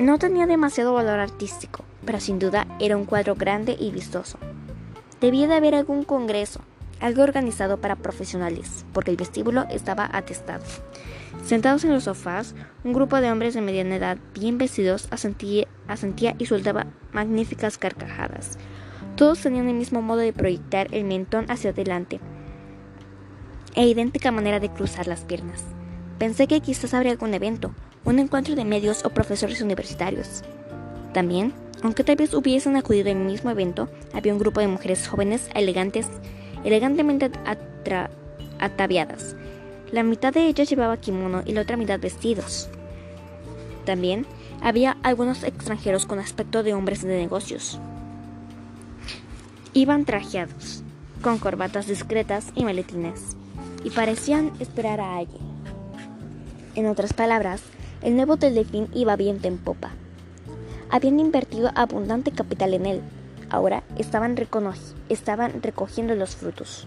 No 0.00 0.18
tenía 0.18 0.46
demasiado 0.46 0.94
valor 0.94 1.20
artístico, 1.20 1.84
pero 2.04 2.20
sin 2.20 2.38
duda 2.38 2.66
era 2.80 2.96
un 2.96 3.04
cuadro 3.04 3.34
grande 3.34 3.76
y 3.78 3.90
vistoso. 3.90 4.38
Debía 5.20 5.46
de 5.46 5.54
haber 5.54 5.74
algún 5.74 6.04
congreso, 6.04 6.60
algo 7.00 7.22
organizado 7.22 7.78
para 7.78 7.96
profesionales, 7.96 8.84
porque 8.92 9.10
el 9.10 9.16
vestíbulo 9.16 9.66
estaba 9.70 10.08
atestado. 10.12 10.64
Sentados 11.44 11.84
en 11.84 11.92
los 11.92 12.04
sofás, 12.04 12.54
un 12.84 12.92
grupo 12.92 13.20
de 13.20 13.30
hombres 13.30 13.54
de 13.54 13.60
mediana 13.60 13.96
edad, 13.96 14.18
bien 14.34 14.58
vestidos, 14.58 15.08
asentía, 15.10 15.66
asentía 15.88 16.34
y 16.38 16.46
soltaba 16.46 16.86
magníficas 17.12 17.78
carcajadas. 17.78 18.58
Todos 19.16 19.40
tenían 19.40 19.68
el 19.68 19.74
mismo 19.74 20.02
modo 20.02 20.20
de 20.20 20.32
proyectar 20.32 20.88
el 20.92 21.04
mentón 21.04 21.46
hacia 21.48 21.70
adelante 21.70 22.20
e 23.74 23.86
idéntica 23.86 24.32
manera 24.32 24.60
de 24.60 24.70
cruzar 24.70 25.06
las 25.06 25.24
piernas. 25.24 25.62
pensé 26.18 26.46
que 26.46 26.60
quizás 26.60 26.92
habría 26.92 27.12
algún 27.12 27.32
evento, 27.32 27.74
un 28.04 28.18
encuentro 28.18 28.54
de 28.54 28.66
medios 28.66 29.06
o 29.06 29.10
profesores 29.10 29.62
universitarios. 29.62 30.42
También, 31.14 31.54
aunque 31.82 32.04
tal 32.04 32.16
vez 32.16 32.34
hubiesen 32.34 32.76
acudido 32.76 33.10
al 33.10 33.16
mismo 33.16 33.50
evento, 33.50 33.88
había 34.12 34.32
un 34.32 34.38
grupo 34.38 34.60
de 34.60 34.68
mujeres 34.68 35.08
jóvenes, 35.08 35.48
elegantes, 35.54 36.06
elegantemente 36.64 37.30
ataviadas. 38.58 39.36
La 39.90 40.02
mitad 40.02 40.32
de 40.32 40.46
ellas 40.46 40.68
llevaba 40.68 40.98
kimono 40.98 41.42
y 41.44 41.52
la 41.52 41.62
otra 41.62 41.76
mitad 41.76 41.98
vestidos. 41.98 42.68
También 43.84 44.26
había 44.60 44.98
algunos 45.02 45.42
extranjeros 45.42 46.06
con 46.06 46.18
aspecto 46.18 46.62
de 46.62 46.74
hombres 46.74 47.02
de 47.02 47.16
negocios. 47.16 47.80
Iban 49.72 50.04
trajeados, 50.04 50.82
con 51.22 51.38
corbatas 51.38 51.86
discretas 51.86 52.52
y 52.54 52.64
maletines, 52.64 53.36
y 53.84 53.90
parecían 53.90 54.52
esperar 54.60 55.00
a 55.00 55.16
alguien. 55.16 55.42
En 56.74 56.86
otras 56.86 57.12
palabras, 57.12 57.62
el 58.02 58.16
nuevo 58.16 58.36
Delfín 58.36 58.88
iba 58.94 59.16
viento 59.16 59.48
en 59.48 59.58
popa. 59.58 59.92
Habían 60.90 61.20
invertido 61.20 61.70
abundante 61.74 62.32
capital 62.32 62.74
en 62.74 62.86
él. 62.86 63.00
Ahora 63.48 63.82
estaban, 63.96 64.36
estaban 65.08 65.62
recogiendo 65.62 66.14
los 66.14 66.36
frutos. 66.36 66.86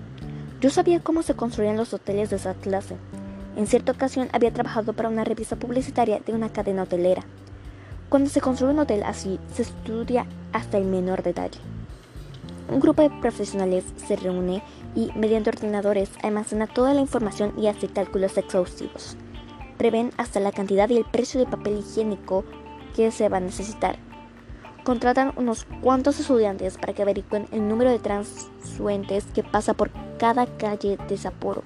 Yo 0.62 0.70
sabía 0.70 1.00
cómo 1.02 1.24
se 1.24 1.36
construían 1.36 1.78
los 1.78 1.94
hoteles 1.94 2.30
de 2.30 2.38
esa 2.38 2.54
clase. 2.54 2.96
En 3.56 3.68
cierta 3.68 3.92
ocasión 3.92 4.30
había 4.32 4.52
trabajado 4.52 4.94
para 4.94 5.10
una 5.10 5.24
revista 5.24 5.56
publicitaria 5.56 6.20
de 6.20 6.34
una 6.34 6.50
cadena 6.50 6.84
hotelera. 6.84 7.24
Cuando 8.10 8.30
se 8.30 8.42
construye 8.42 8.74
un 8.74 8.80
hotel 8.80 9.04
así, 9.04 9.40
se 9.54 9.64
estudia 9.64 10.26
hasta 10.52 10.78
el 10.78 10.86
menor 10.86 11.24
detalle. 11.24 11.60
Un 12.70 12.80
grupo 12.80 13.02
de 13.02 13.10
profesionales 13.10 13.84
se 13.98 14.16
reúne 14.16 14.64
y, 14.96 15.12
mediante 15.16 15.50
ordenadores, 15.50 16.10
almacena 16.24 16.68
toda 16.68 16.94
la 16.94 17.02
información 17.02 17.54
y 17.58 17.68
hace 17.68 17.88
cálculos 17.88 18.38
exhaustivos 18.38 19.18
prevén 19.84 20.12
hasta 20.16 20.40
la 20.40 20.54
cantidad 20.54 20.90
y 20.90 20.98
el 20.98 21.04
precio 21.04 21.42
de 21.42 21.46
papel 21.46 21.80
higiénico 21.80 22.46
que 22.96 23.12
se 23.12 23.30
va 23.30 23.38
a 23.38 23.42
necesitar. 23.42 23.98
Contratan 24.84 25.34
unos 25.38 25.66
cuantos 25.82 26.20
estudiantes 26.20 26.78
para 26.78 26.94
que 26.94 27.02
averigüen 27.02 27.48
el 27.52 27.68
número 27.68 27.90
de 27.90 28.00
transuentes 28.00 29.26
que 29.34 29.44
pasa 29.44 29.74
por 29.74 29.92
cada 30.18 30.46
calle 30.46 30.98
de 31.08 31.18
Sapporo. 31.18 31.64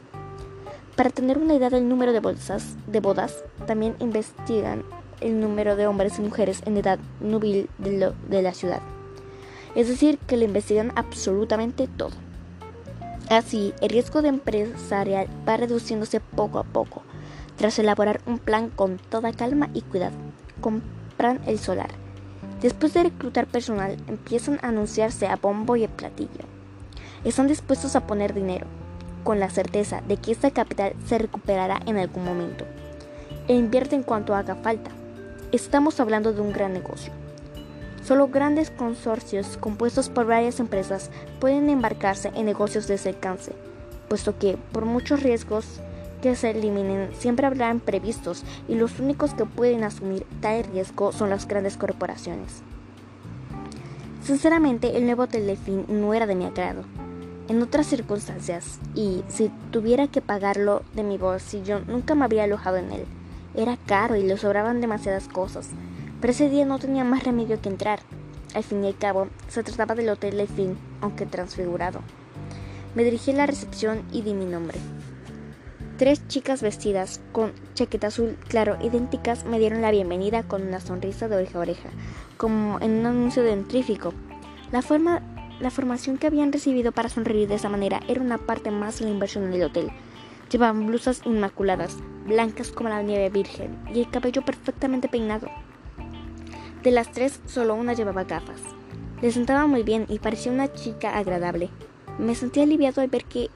Para 0.96 1.10
tener 1.10 1.38
una 1.38 1.56
idea 1.56 1.70
del 1.70 1.90
número 1.90 2.14
de, 2.14 2.20
bolsas, 2.20 2.76
de 2.88 3.00
bodas, 3.00 3.44
también 3.66 3.96
investigan 4.00 4.84
el 5.22 5.40
número 5.40 5.76
de 5.76 5.88
hombres 5.88 6.20
y 6.20 6.22
mujeres 6.22 6.62
en 6.66 6.78
edad 6.78 7.00
nubil 7.20 7.70
de, 7.78 8.14
de 8.30 8.42
la 8.42 8.54
ciudad. 8.54 8.82
Es 9.76 9.88
decir, 9.88 10.18
que 10.28 10.38
le 10.38 10.46
investigan 10.46 10.92
absolutamente 10.96 11.88
todo. 11.88 12.16
Así, 13.30 13.74
el 13.82 13.90
riesgo 13.90 14.22
de 14.22 14.30
empresarial 14.30 15.28
va 15.48 15.58
reduciéndose 15.58 16.20
poco 16.20 16.60
a 16.60 16.64
poco 16.64 17.04
tras 17.58 17.80
elaborar 17.80 18.22
un 18.26 18.38
plan 18.40 18.70
con 18.70 18.98
toda 18.98 19.34
calma 19.34 19.70
y 19.74 19.82
cuidado, 19.82 20.16
el 21.46 21.60
solar. 21.60 21.90
Después 22.62 22.94
de 22.94 23.04
reclutar 23.04 23.48
personal, 23.48 23.98
empiezan 24.08 24.60
a 24.62 24.70
anunciarse 24.70 25.28
a 25.28 25.36
bombo 25.36 25.76
y 25.76 25.84
a 25.84 25.88
platillo. 25.88 26.46
Están 27.24 27.48
dispuestos 27.48 27.96
a 27.96 28.06
poner 28.06 28.34
dinero, 28.34 28.68
con 29.24 29.40
la 29.40 29.50
certeza 29.50 30.02
de 30.08 30.18
que 30.18 30.32
esta 30.32 30.52
capital 30.52 30.94
se 31.06 31.18
recuperará 31.18 31.80
en 31.86 31.98
algún 31.98 32.24
momento. 32.24 32.66
E 33.48 33.56
invierten 33.56 34.04
cuanto 34.04 34.36
haga 34.36 34.56
falta. 34.56 34.92
Estamos 35.52 36.00
hablando 36.00 36.34
de 36.34 36.42
un 36.42 36.54
gran 36.54 36.74
negocio. 36.74 37.12
Solo 38.04 38.28
grandes 38.28 38.70
consorcios 38.70 39.58
compuestos 39.58 40.10
por 40.10 40.28
varias 40.28 40.60
empresas 40.60 41.10
pueden 41.40 41.70
embarcarse 41.70 42.32
en 42.36 42.46
negocios 42.46 42.88
de 42.88 42.96
ese 42.96 43.10
alcance, 43.10 43.54
puesto 44.08 44.38
que, 44.38 44.58
por 44.72 44.86
muchos 44.86 45.24
riesgos, 45.24 45.82
que 46.22 46.36
se 46.36 46.52
eliminen 46.52 47.10
siempre 47.18 47.48
habrá 47.48 47.72
imprevistos 47.72 48.44
y 48.68 48.76
los 48.76 49.00
únicos 49.00 49.34
que 49.34 49.46
pueden 49.46 49.84
asumir 49.84 50.26
tal 50.42 50.64
riesgo 50.64 51.12
son 51.12 51.30
las 51.30 51.48
grandes 51.48 51.78
corporaciones. 51.78 52.62
Sinceramente, 54.24 54.98
el 54.98 55.06
nuevo 55.06 55.28
Telefín 55.28 55.86
no 55.88 56.14
era 56.14 56.26
de 56.26 56.36
mi 56.36 56.46
agrado. 56.46 56.84
En 57.48 57.62
otras 57.62 57.88
circunstancias, 57.88 58.80
y 58.94 59.24
si 59.30 59.50
tuviera 59.72 60.08
que 60.08 60.20
pagarlo 60.20 60.82
de 60.94 61.04
mi 61.04 61.18
bolsillo, 61.18 61.80
nunca 61.88 62.14
me 62.14 62.26
habría 62.26 62.44
alojado 62.44 62.76
en 62.76 62.92
él. 62.92 63.06
Era 63.56 63.78
caro 63.86 64.18
y 64.18 64.24
le 64.24 64.38
sobraban 64.38 64.82
demasiadas 64.82 65.30
cosas, 65.30 65.70
pero 66.20 66.32
ese 66.32 66.50
día 66.50 66.66
no 66.66 66.78
tenía 66.78 67.06
más 67.06 67.24
remedio 67.24 67.62
que 67.62 67.70
entrar. 67.70 68.02
Al 68.54 68.64
fin 68.64 68.84
y 68.84 68.88
al 68.88 68.98
cabo, 68.98 69.30
se 69.48 69.64
trataba 69.64 69.96
del 69.96 70.10
Hotel 70.10 70.36
Delfín, 70.36 70.78
aunque 71.00 71.26
transfigurado. 71.26 72.02
Me 72.96 73.06
dirigí 73.06 73.32
a 73.32 73.36
la 73.36 73.46
recepción 73.46 74.04
y 74.12 74.24
di 74.24 74.34
mi 74.34 74.46
nombre. 74.46 74.78
Tres 75.98 76.28
chicas 76.28 76.62
vestidas 76.62 77.22
con 77.32 77.54
chaqueta 77.74 78.08
azul 78.08 78.38
claro 78.48 78.78
idénticas 78.84 79.46
me 79.46 79.58
dieron 79.58 79.82
la 79.82 79.90
bienvenida 79.90 80.44
con 80.44 80.62
una 80.62 80.80
sonrisa 80.80 81.28
de 81.28 81.38
oreja 81.38 81.58
a 81.58 81.62
oreja, 81.62 81.90
como 82.38 82.80
en 82.82 83.00
un 83.00 83.06
anuncio 83.08 83.42
de 83.42 83.54
un 83.54 83.68
trífico. 83.68 84.14
La, 84.72 84.84
forma, 84.84 85.24
la 85.60 85.72
formación 85.72 86.20
que 86.20 86.28
habían 86.28 86.54
recibido 86.54 86.92
para 86.92 87.10
sonreír 87.10 87.48
de 87.48 87.56
esa 87.56 87.70
manera 87.70 88.00
era 88.08 88.22
una 88.22 88.38
parte 88.38 88.70
más 88.70 89.00
de 89.00 89.06
la 89.06 89.12
inversión 89.12 89.50
del 89.50 89.64
hotel. 89.64 89.90
Llevaban 90.52 90.86
blusas 90.86 91.24
inmaculadas, 91.26 91.98
blancas 92.28 92.72
como 92.72 92.90
la 92.90 93.02
nieve 93.02 93.32
virgen, 93.32 93.76
y 93.92 94.02
el 94.02 94.12
cabello 94.12 94.44
perfectamente 94.44 95.10
peinado. 95.10 95.48
De 96.84 96.92
las 96.92 97.12
tres, 97.12 97.40
solo 97.48 97.74
una 97.74 97.94
llevaba 97.94 98.24
gafas. 98.24 98.62
Le 99.24 99.32
sentaba 99.32 99.66
muy 99.66 99.82
bien 99.82 100.06
y 100.10 100.20
parecía 100.20 100.52
una 100.52 100.72
chica 100.72 101.18
agradable. 101.18 101.72
Me 102.20 102.36
sentí 102.36 102.62
aliviado 102.62 103.02
al 103.02 103.08
ver 103.08 103.26
que 103.26 103.50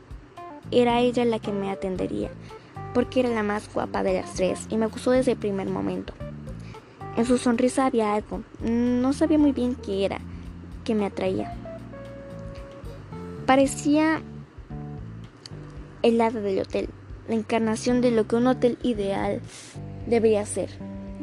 era 0.70 1.00
ella 1.00 1.26
la 1.26 1.40
que 1.40 1.52
me 1.52 1.72
atendería, 1.72 2.30
porque 2.94 3.22
era 3.22 3.30
la 3.30 3.44
más 3.44 3.74
guapa 3.74 4.04
de 4.04 4.22
las 4.22 4.34
tres 4.34 4.68
y 4.70 4.78
me 4.78 4.88
gustó 4.88 5.12
desde 5.12 5.32
el 5.32 5.38
primer 5.38 5.70
momento. 5.70 6.14
En 7.18 7.26
su 7.26 7.38
sonrisa 7.38 7.88
había 7.88 8.14
algo, 8.14 8.44
no 8.62 9.14
sabía 9.14 9.38
muy 9.38 9.52
bien 9.52 9.76
qué 9.76 10.06
era, 10.06 10.20
que 10.84 10.96
me 10.96 11.06
atraía. 11.06 11.54
Parecía 13.46 14.22
el 16.04 16.22
hada 16.22 16.40
del 16.40 16.60
hotel, 16.60 16.90
la 17.28 17.36
encarnación 17.36 18.02
de 18.02 18.12
lo 18.12 18.28
que 18.28 18.38
un 18.38 18.48
hotel 18.48 18.78
ideal 18.82 19.42
debería 20.08 20.46
ser. 20.46 20.70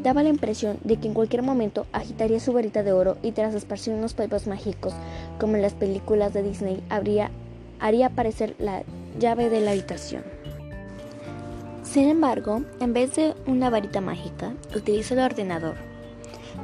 Daba 0.02 0.22
la 0.22 0.28
impresión 0.28 0.78
de 0.84 0.98
que 0.98 1.08
en 1.08 1.14
cualquier 1.14 1.42
momento 1.42 1.86
agitaría 1.92 2.38
su 2.38 2.52
varita 2.52 2.82
de 2.82 2.92
oro 2.92 3.16
y 3.22 3.32
tras 3.32 3.54
esparcir 3.54 3.94
unos 3.94 4.14
polvos 4.14 4.46
mágicos, 4.46 4.94
como 5.40 5.56
en 5.56 5.62
las 5.62 5.74
películas 5.74 6.32
de 6.34 6.42
Disney, 6.42 6.84
haría 6.90 7.30
aparecer 8.06 8.54
la 8.58 8.84
llave 9.18 9.50
de 9.50 9.60
la 9.60 9.72
habitación. 9.72 10.22
Sin 11.82 12.08
embargo, 12.08 12.62
en 12.80 12.92
vez 12.92 13.16
de 13.16 13.34
una 13.46 13.70
varita 13.70 14.00
mágica, 14.00 14.52
utilizo 14.76 15.14
el 15.14 15.20
ordenador. 15.20 15.74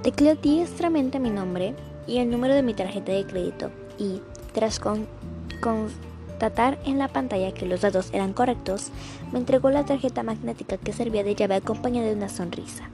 Tecleo 0.03 0.37
diestramente 0.37 1.19
mi 1.19 1.31
nombre 1.31 1.75
y 2.07 2.19
el 2.19 2.31
número 2.31 2.55
de 2.55 2.63
mi 2.63 2.75
tarjeta 2.75 3.13
de 3.13 3.25
crédito 3.25 3.71
y, 3.99 4.21
tras 4.53 4.79
constatar 4.79 6.79
en 6.85 6.99
la 6.99 7.09
pantalla 7.09 7.55
que 7.55 7.67
los 7.67 7.81
datos 7.81 8.11
eran 8.13 8.35
correctos, 8.35 8.91
me 9.33 9.39
entregó 9.39 9.71
la 9.71 9.87
tarjeta 9.87 10.23
magnética 10.23 10.77
que 10.77 10.93
servía 10.93 11.25
de 11.25 11.35
llave 11.35 11.55
acompañada 11.55 12.09
de 12.09 12.15
una 12.15 12.29
sonrisa. 12.29 12.91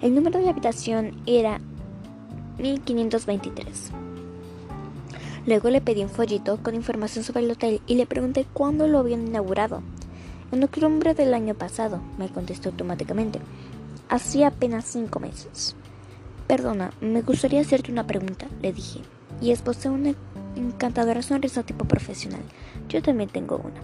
El 0.00 0.14
número 0.14 0.38
de 0.38 0.46
la 0.46 0.52
habitación 0.52 1.20
era 1.26 1.60
1523. 2.58 3.92
Luego 5.48 5.70
le 5.70 5.80
pedí 5.80 6.02
un 6.02 6.10
follito 6.10 6.58
con 6.62 6.74
información 6.74 7.24
sobre 7.24 7.42
el 7.42 7.50
hotel 7.50 7.80
y 7.86 7.94
le 7.94 8.04
pregunté 8.04 8.46
cuándo 8.52 8.86
lo 8.86 8.98
habían 8.98 9.26
inaugurado. 9.26 9.80
En 10.52 10.62
octubre 10.62 11.14
del 11.14 11.32
año 11.32 11.54
pasado, 11.54 12.02
me 12.18 12.28
contestó 12.28 12.68
automáticamente. 12.68 13.40
Hacía 14.10 14.48
apenas 14.48 14.84
cinco 14.84 15.20
meses. 15.20 15.74
Perdona, 16.46 16.92
me 17.00 17.22
gustaría 17.22 17.62
hacerte 17.62 17.90
una 17.90 18.06
pregunta, 18.06 18.46
le 18.60 18.74
dije, 18.74 19.00
y 19.40 19.50
esbozé 19.50 19.88
una 19.88 20.12
encantadora 20.54 21.22
sonrisa 21.22 21.62
tipo 21.62 21.86
profesional. 21.86 22.42
Yo 22.90 23.00
también 23.00 23.30
tengo 23.30 23.56
una. 23.56 23.80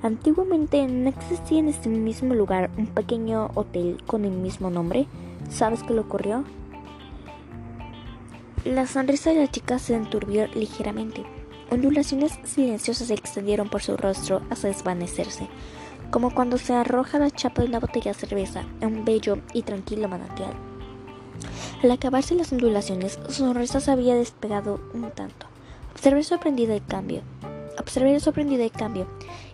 Antiguamente 0.00 0.86
no 0.88 1.10
existía 1.10 1.58
en 1.58 1.68
este 1.68 1.90
mismo 1.90 2.34
lugar 2.34 2.70
un 2.78 2.86
pequeño 2.86 3.50
hotel 3.54 3.98
con 4.06 4.24
el 4.24 4.32
mismo 4.32 4.70
nombre. 4.70 5.06
¿Sabes 5.50 5.82
qué 5.82 5.92
le 5.92 6.00
ocurrió? 6.00 6.44
La 8.66 8.84
sonrisa 8.88 9.30
de 9.30 9.36
la 9.36 9.48
chica 9.48 9.78
se 9.78 9.94
enturbió 9.94 10.48
ligeramente. 10.48 11.24
Ondulaciones 11.70 12.32
silenciosas 12.42 13.06
se 13.06 13.14
extendieron 13.14 13.68
por 13.68 13.80
su 13.80 13.96
rostro 13.96 14.42
hasta 14.50 14.66
desvanecerse, 14.66 15.46
como 16.10 16.34
cuando 16.34 16.58
se 16.58 16.74
arroja 16.74 17.20
la 17.20 17.30
chapa 17.30 17.62
de 17.62 17.68
una 17.68 17.78
botella 17.78 18.12
de 18.12 18.18
cerveza 18.18 18.64
en 18.80 18.96
un 18.96 19.04
bello 19.04 19.38
y 19.52 19.62
tranquilo 19.62 20.08
manantial. 20.08 20.52
Al 21.80 21.92
acabarse 21.92 22.34
las 22.34 22.50
ondulaciones, 22.50 23.20
su 23.28 23.44
sonrisa 23.44 23.78
se 23.78 23.92
había 23.92 24.16
despegado 24.16 24.80
un 24.92 25.12
tanto. 25.12 25.46
Observé 25.92 26.24
sorprendida 26.24 26.74
el 26.74 26.84
cambio. 26.84 27.22
Observé 27.78 28.18
sorprendida 28.18 28.64
el 28.64 28.72
cambio. 28.72 29.06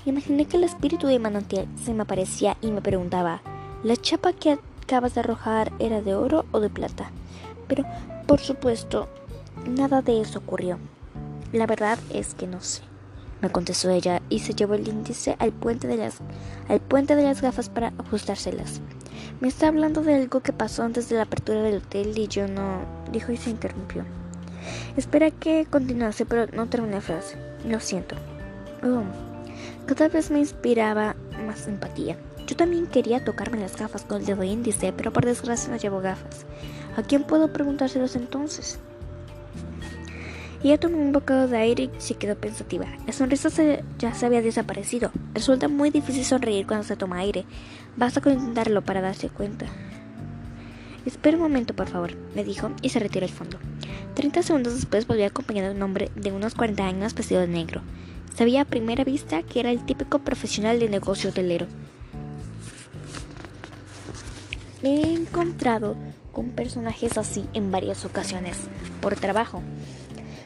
Imaginé 0.07 0.47
que 0.47 0.57
el 0.57 0.65
espíritu 0.65 1.07
de 1.07 1.19
manantial 1.19 1.69
se 1.85 1.93
me 1.93 2.05
aparecía 2.05 2.57
y 2.63 2.71
me 2.71 2.81
preguntaba, 2.81 3.43
¿la 3.83 3.95
chapa 3.95 4.33
que 4.33 4.59
acabas 4.83 5.15
de 5.15 5.21
arrojar 5.21 5.71
era 5.81 6.01
de 6.01 6.15
oro 6.15 6.47
o 6.51 6.61
de 6.61 6.71
plata? 6.71 7.11
Pero 7.69 7.85
por 8.27 8.41
supuesto, 8.41 9.09
nada 9.67 10.03
de 10.03 10.21
eso 10.21 10.39
ocurrió. 10.39 10.79
La 11.53 11.67
verdad 11.67 11.99
es 12.11 12.35
que 12.35 12.47
no 12.47 12.61
sé. 12.61 12.83
me 13.41 13.51
contestó 13.51 13.91
ella 13.91 14.23
y 14.29 14.39
se 14.39 14.55
llevó 14.55 14.75
el 14.75 14.87
índice 14.87 15.37
al 15.39 15.53
puente 15.53 15.89
de 15.89 15.97
las, 15.97 16.19
al 16.69 16.81
puente 16.81 17.17
de 17.17 17.25
las 17.25 17.43
gafas 17.43 17.69
para 17.69 17.93
ajustárselas. 17.99 18.81
Me 19.41 19.49
está 19.49 19.69
hablando 19.69 20.03
de 20.03 20.15
algo 20.15 20.41
que 20.41 20.53
pasó 20.53 20.85
antes 20.85 21.09
de 21.09 21.17
la 21.17 21.23
apertura 21.23 21.63
del 21.63 21.79
hotel 21.79 22.17
y 22.17 22.29
yo 22.29 22.47
no, 22.47 22.81
dijo 23.11 23.33
y 23.33 23.37
se 23.37 23.51
interrumpió. 23.51 24.05
Espera 24.97 25.31
que 25.31 25.67
continuase, 25.69 26.25
pero 26.25 26.47
no 26.53 26.69
terminé 26.69 26.95
la 26.95 27.01
frase. 27.01 27.37
Lo 27.67 27.81
siento. 27.81 28.15
Oh, 28.85 29.03
cada 29.87 30.09
vez 30.09 30.31
me 30.31 30.39
inspiraba 30.39 31.17
más 31.47 31.67
empatía. 31.67 32.17
Yo 32.47 32.57
también 32.57 32.87
quería 32.87 33.25
tocarme 33.25 33.59
las 33.59 33.77
gafas 33.77 34.05
con 34.05 34.21
el 34.21 34.27
dedo 34.27 34.43
índice, 34.43 34.93
pero 34.93 35.13
por 35.13 35.25
desgracia 35.25 35.71
no 35.71 35.77
llevo 35.77 36.01
gafas. 36.01 36.47
¿A 36.97 37.03
quién 37.03 37.25
puedo 37.25 37.53
preguntárselos 37.53 38.17
entonces? 38.17 38.79
Ella 40.63 40.79
tomó 40.79 40.99
un 40.99 41.11
bocado 41.11 41.49
de 41.49 41.57
aire 41.57 41.85
y 41.85 41.91
se 42.01 42.15
quedó 42.15 42.37
pensativa. 42.37 42.87
La 43.07 43.13
sonrisa 43.13 43.49
ya 43.99 44.15
se 44.15 44.27
había 44.27 44.43
desaparecido. 44.43 45.11
Resulta 45.35 45.67
muy 45.67 45.91
difícil 45.91 46.25
sonreír 46.25 46.67
cuando 46.67 46.85
se 46.85 46.97
toma 46.97 47.19
aire. 47.19 47.45
Basta 47.97 48.21
con 48.21 48.35
intentarlo 48.35 48.83
para 48.83 49.01
darse 49.01 49.29
cuenta. 49.29 49.67
Espera 51.05 51.37
un 51.37 51.43
momento, 51.43 51.75
por 51.75 51.89
favor, 51.89 52.15
me 52.37 52.45
dijo 52.45 52.71
y 52.81 52.91
se 52.91 53.01
retiró 53.01 53.27
al 53.27 53.33
fondo. 53.33 53.59
Treinta 54.15 54.43
segundos 54.43 54.75
después 54.75 55.07
volvió 55.07 55.27
acompañado 55.27 55.71
de 55.71 55.75
un 55.75 55.83
hombre 55.83 56.11
de 56.15 56.31
unos 56.31 56.55
40 56.55 56.87
años 56.87 57.15
vestido 57.15 57.41
de 57.41 57.49
negro. 57.49 57.83
Sabía 58.37 58.61
a 58.63 58.65
primera 58.65 59.03
vista 59.03 59.43
que 59.43 59.59
era 59.59 59.73
el 59.73 59.85
típico 59.85 60.21
profesional 60.21 60.79
de 60.79 60.89
negocio 60.89 61.31
hotelero. 61.31 61.67
He 64.85 65.15
encontrado 65.15 65.97
con 66.33 66.51
personajes 66.51 67.19
así 67.19 67.47
en 67.53 67.71
varias 67.71 68.05
ocasiones, 68.05 68.57
por 69.01 69.17
trabajo. 69.17 69.63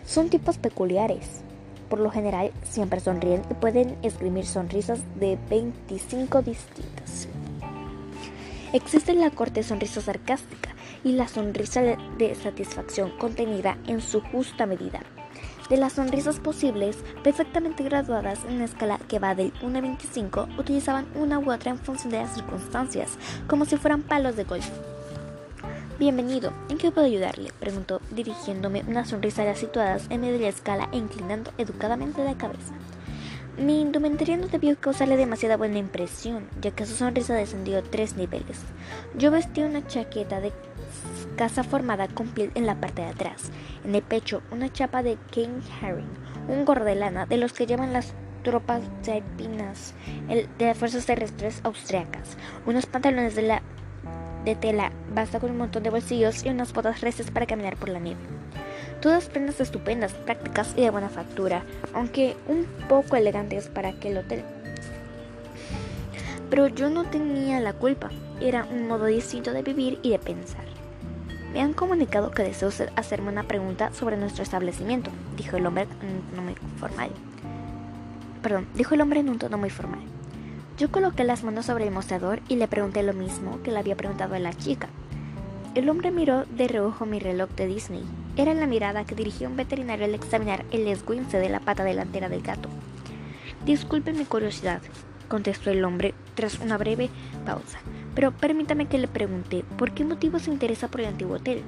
Son 0.04 0.28
tipos 0.28 0.58
peculiares. 0.58 1.42
Por 1.88 2.00
lo 2.00 2.10
general, 2.10 2.50
siempre 2.64 3.00
sonríen 3.00 3.42
y 3.50 3.54
pueden 3.54 3.96
esgrimir 4.02 4.46
sonrisas 4.46 4.98
de 5.20 5.38
25 5.48 6.42
distintas. 6.42 7.28
Existe 8.72 9.14
la 9.14 9.30
corte 9.30 9.62
sonrisa 9.62 10.00
sarcástica 10.00 10.74
y 11.04 11.12
la 11.12 11.28
sonrisa 11.28 11.82
de 11.82 12.34
satisfacción 12.34 13.10
contenida 13.18 13.78
en 13.86 14.00
su 14.00 14.20
justa 14.20 14.66
medida 14.66 15.00
de 15.68 15.76
las 15.76 15.94
sonrisas 15.94 16.38
posibles, 16.38 16.96
perfectamente 17.22 17.82
graduadas 17.82 18.44
en 18.44 18.56
una 18.56 18.64
escala 18.64 18.98
que 19.08 19.18
va 19.18 19.34
del 19.34 19.52
1 19.62 19.78
a 19.78 19.80
25, 19.80 20.48
utilizaban 20.58 21.06
una 21.14 21.38
u 21.38 21.50
otra 21.50 21.72
en 21.72 21.78
función 21.78 22.12
de 22.12 22.18
las 22.18 22.34
circunstancias, 22.34 23.18
como 23.46 23.64
si 23.64 23.76
fueran 23.76 24.02
palos 24.02 24.36
de 24.36 24.44
golf. 24.44 24.68
Bienvenido, 25.98 26.52
¿en 26.68 26.76
qué 26.76 26.90
puedo 26.90 27.06
ayudarle? 27.06 27.54
preguntó, 27.58 28.02
dirigiéndome 28.10 28.84
una 28.86 29.06
sonrisa 29.06 29.40
a 29.40 29.44
las 29.46 29.58
situadas 29.58 30.06
en 30.10 30.20
medio 30.20 30.34
de 30.34 30.40
la 30.40 30.48
escala 30.48 30.90
e 30.92 30.98
inclinando 30.98 31.52
educadamente 31.56 32.22
la 32.22 32.36
cabeza. 32.36 32.74
Mi 33.56 33.80
indumentaria 33.80 34.36
no 34.36 34.46
debió 34.46 34.76
causarle 34.78 35.16
demasiada 35.16 35.56
buena 35.56 35.78
impresión, 35.78 36.50
ya 36.60 36.70
que 36.72 36.84
su 36.84 36.94
sonrisa 36.94 37.32
descendió 37.32 37.82
tres 37.82 38.14
niveles. 38.14 38.60
Yo 39.16 39.30
vestía 39.30 39.64
una 39.64 39.86
chaqueta 39.86 40.42
de 40.42 40.52
casa 41.38 41.64
formada 41.64 42.08
con 42.08 42.28
piel 42.28 42.50
en 42.54 42.66
la 42.66 42.78
parte 42.78 43.00
de 43.00 43.08
atrás, 43.08 43.50
en 43.82 43.94
el 43.94 44.02
pecho 44.02 44.42
una 44.50 44.70
chapa 44.70 45.02
de 45.02 45.16
King 45.30 45.62
Herring, 45.80 46.12
un 46.48 46.66
gorro 46.66 46.84
de 46.84 46.96
lana 46.96 47.24
de 47.24 47.38
los 47.38 47.54
que 47.54 47.64
llevan 47.64 47.94
las 47.94 48.12
tropas 48.42 48.82
alpinas 49.10 49.94
de 50.28 50.46
las 50.66 50.76
fuerzas 50.76 51.06
terrestres 51.06 51.60
austriacas, 51.64 52.36
unos 52.66 52.84
pantalones 52.84 53.34
de, 53.34 53.42
la, 53.42 53.62
de 54.46 54.54
tela 54.54 54.92
basta 55.12 55.40
con 55.40 55.50
un 55.50 55.58
montón 55.58 55.82
de 55.82 55.90
bolsillos 55.90 56.44
y 56.44 56.48
unas 56.48 56.72
botas 56.72 57.00
restas 57.00 57.30
para 57.30 57.46
caminar 57.46 57.76
por 57.76 57.88
la 57.90 57.98
nieve. 57.98 58.20
Todas 59.02 59.26
prendas 59.26 59.60
estupendas, 59.60 60.14
prácticas 60.14 60.72
y 60.76 60.82
de 60.82 60.90
buena 60.90 61.10
factura, 61.10 61.64
aunque 61.92 62.36
un 62.48 62.64
poco 62.88 63.16
elegantes 63.16 63.68
para 63.68 63.90
aquel 63.90 64.16
hotel. 64.16 64.42
Pero 66.48 66.68
yo 66.68 66.88
no 66.88 67.04
tenía 67.04 67.60
la 67.60 67.72
culpa, 67.72 68.10
era 68.40 68.64
un 68.64 68.86
modo 68.86 69.06
distinto 69.06 69.52
de 69.52 69.62
vivir 69.62 69.98
y 70.02 70.10
de 70.10 70.18
pensar. 70.20 70.64
Me 71.52 71.60
han 71.60 71.72
comunicado 71.72 72.30
que 72.30 72.44
deseo 72.44 72.70
hacerme 72.94 73.30
una 73.30 73.42
pregunta 73.42 73.92
sobre 73.92 74.16
nuestro 74.16 74.44
establecimiento, 74.44 75.10
dijo 75.36 75.56
el 75.56 75.66
hombre 75.66 75.88
en 76.02 76.16
un 76.16 76.22
tono 76.22 76.42
muy 76.42 76.54
formal. 76.78 77.10
Perdón, 78.42 78.68
dijo 78.74 78.94
el 78.94 79.00
hombre 79.00 79.20
en 79.20 79.28
un 79.28 79.38
tono 79.38 79.58
muy 79.58 79.70
formal. 79.70 80.15
Yo 80.78 80.90
coloqué 80.90 81.24
las 81.24 81.42
manos 81.42 81.66
sobre 81.66 81.86
el 81.86 81.90
mostrador 81.90 82.40
y 82.48 82.56
le 82.56 82.68
pregunté 82.68 83.02
lo 83.02 83.14
mismo 83.14 83.62
que 83.62 83.70
le 83.70 83.78
había 83.78 83.96
preguntado 83.96 84.34
a 84.34 84.38
la 84.38 84.52
chica. 84.52 84.88
El 85.74 85.88
hombre 85.88 86.10
miró 86.10 86.44
de 86.44 86.68
reojo 86.68 87.06
mi 87.06 87.18
reloj 87.18 87.48
de 87.56 87.66
Disney. 87.66 88.04
Era 88.36 88.52
la 88.52 88.66
mirada 88.66 89.06
que 89.06 89.14
dirigió 89.14 89.48
un 89.48 89.56
veterinario 89.56 90.04
al 90.04 90.14
examinar 90.14 90.66
el 90.72 90.86
esguince 90.86 91.38
de 91.38 91.48
la 91.48 91.60
pata 91.60 91.82
delantera 91.82 92.28
del 92.28 92.42
gato. 92.42 92.68
Disculpe 93.64 94.12
mi 94.12 94.26
curiosidad, 94.26 94.82
contestó 95.28 95.70
el 95.70 95.82
hombre 95.82 96.12
tras 96.34 96.58
una 96.58 96.76
breve 96.76 97.08
pausa. 97.46 97.78
Pero 98.14 98.32
permítame 98.32 98.86
que 98.86 98.98
le 98.98 99.08
pregunte 99.08 99.64
por 99.78 99.92
qué 99.92 100.04
motivo 100.04 100.38
se 100.38 100.50
interesa 100.50 100.88
por 100.88 101.00
el 101.00 101.06
antiguo 101.06 101.36
hotel. 101.36 101.62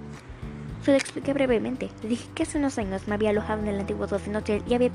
Se 0.85 0.90
lo 0.90 0.99
expliqué 0.99 1.33
brevemente. 1.33 1.88
Le 2.03 2.11
dije 2.11 2.29
que 2.35 2.42
hace 2.42 2.59
unos 2.59 2.77
años 2.77 3.09
me 3.09 3.14
había 3.14 3.31
alojado 3.31 3.62
en 3.62 3.68
el 3.68 3.81
antiguo 3.81 4.07
Dolphin 4.07 4.37
Hotel 4.37 4.62
y 4.68 4.75
había 4.75 4.90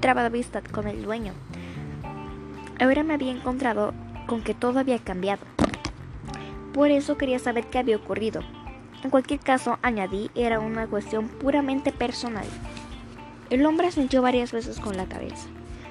trabado 0.00 0.28
vista 0.28 0.60
con 0.60 0.86
el 0.88 1.02
dueño. 1.02 1.32
Ahora 2.80 3.02
me 3.02 3.14
había 3.14 3.30
encontrado 3.30 3.94
con 4.26 4.42
que 4.42 4.54
todo 4.54 4.78
había 4.78 4.98
cambiado. 4.98 5.42
Por 6.72 6.90
eso 6.90 7.16
quería 7.16 7.38
saber 7.38 7.66
qué 7.66 7.78
había 7.78 7.96
ocurrido. 7.96 8.42
En 9.02 9.10
cualquier 9.10 9.40
caso, 9.40 9.78
añadí, 9.82 10.30
era 10.34 10.60
una 10.60 10.86
cuestión 10.86 11.28
puramente 11.28 11.92
personal. 11.92 12.46
El 13.50 13.64
hombre 13.66 13.88
asintió 13.88 14.22
varias 14.22 14.52
veces 14.52 14.80
con 14.80 14.96
la 14.96 15.06
cabeza. 15.06 15.46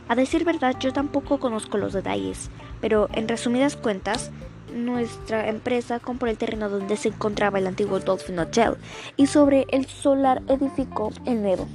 A 0.09 0.15
decir 0.15 0.43
verdad, 0.43 0.75
yo 0.79 0.91
tampoco 0.91 1.39
conozco 1.39 1.77
los 1.77 1.93
detalles, 1.93 2.49
pero 2.81 3.07
en 3.13 3.27
resumidas 3.27 3.77
cuentas, 3.77 4.31
nuestra 4.73 5.47
empresa 5.47 5.99
compró 5.99 6.27
el 6.29 6.37
terreno 6.37 6.69
donde 6.69 6.97
se 6.97 7.09
encontraba 7.09 7.59
el 7.59 7.67
antiguo 7.67 7.99
Dolphin 7.99 8.39
Hotel 8.39 8.75
y 9.15 9.27
sobre 9.27 9.67
el 9.69 9.85
solar 9.85 10.41
edificó 10.49 11.11
el 11.25 11.41
nuevo. 11.41 11.67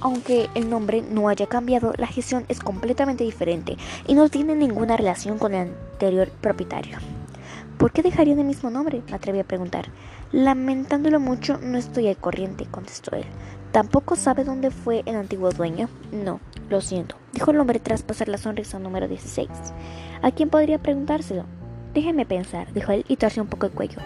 Aunque 0.00 0.48
el 0.54 0.68
nombre 0.68 1.02
no 1.02 1.28
haya 1.28 1.46
cambiado, 1.46 1.92
la 1.96 2.06
gestión 2.06 2.44
es 2.48 2.60
completamente 2.60 3.24
diferente 3.24 3.76
y 4.06 4.14
no 4.14 4.28
tiene 4.28 4.54
ninguna 4.54 4.96
relación 4.96 5.38
con 5.38 5.54
el 5.54 5.68
anterior 5.92 6.30
propietario. 6.40 6.98
¿Por 7.78 7.92
qué 7.92 8.02
dejarían 8.02 8.38
el 8.38 8.46
mismo 8.46 8.70
nombre? 8.70 9.02
me 9.08 9.14
atreví 9.14 9.38
a 9.38 9.44
preguntar. 9.44 9.86
Lamentándolo 10.32 11.20
mucho, 11.20 11.58
no 11.58 11.78
estoy 11.78 12.08
al 12.08 12.16
corriente, 12.16 12.66
contestó 12.66 13.16
él. 13.16 13.24
¿Tampoco 13.72 14.16
sabe 14.16 14.44
dónde 14.44 14.70
fue 14.70 15.02
el 15.06 15.16
antiguo 15.16 15.50
dueño? 15.50 15.88
No, 16.10 16.40
lo 16.70 16.80
siento, 16.80 17.16
dijo 17.32 17.50
el 17.50 17.60
hombre 17.60 17.78
tras 17.78 18.02
pasar 18.02 18.28
la 18.28 18.38
sonrisa 18.38 18.78
número 18.78 19.08
16. 19.08 19.48
¿A 20.22 20.30
quién 20.30 20.48
podría 20.48 20.78
preguntárselo? 20.78 21.44
Déjeme 21.92 22.26
pensar, 22.26 22.72
dijo 22.72 22.92
él 22.92 23.04
y 23.08 23.16
torció 23.16 23.42
un 23.42 23.48
poco 23.48 23.66
el 23.66 23.72
cuello. 23.72 23.98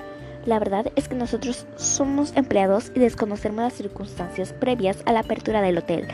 La 0.50 0.58
verdad 0.58 0.90
es 0.96 1.06
que 1.06 1.14
nosotros 1.14 1.64
somos 1.76 2.32
empleados 2.34 2.90
y 2.96 2.98
desconocemos 2.98 3.62
las 3.62 3.72
circunstancias 3.72 4.52
previas 4.52 5.00
a 5.06 5.12
la 5.12 5.20
apertura 5.20 5.62
del 5.62 5.78
hotel, 5.78 6.08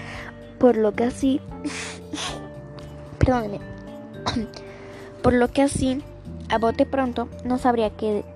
por 0.59 0.77
lo 0.77 0.93
que 0.93 1.05
así... 1.05 1.41
Perdóneme. 3.19 3.61
por 5.23 5.33
lo 5.33 5.49
que 5.49 5.63
así 5.63 6.03
a 6.51 6.59
bote 6.59 6.85
pronto 6.85 7.31
no 7.47 7.57
sabría 7.57 7.89
que 7.97 8.27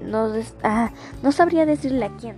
no, 0.00 0.32
ah, 0.62 0.90
no 1.22 1.32
sabría 1.32 1.66
decirle 1.66 2.06
a 2.06 2.16
quién. 2.16 2.36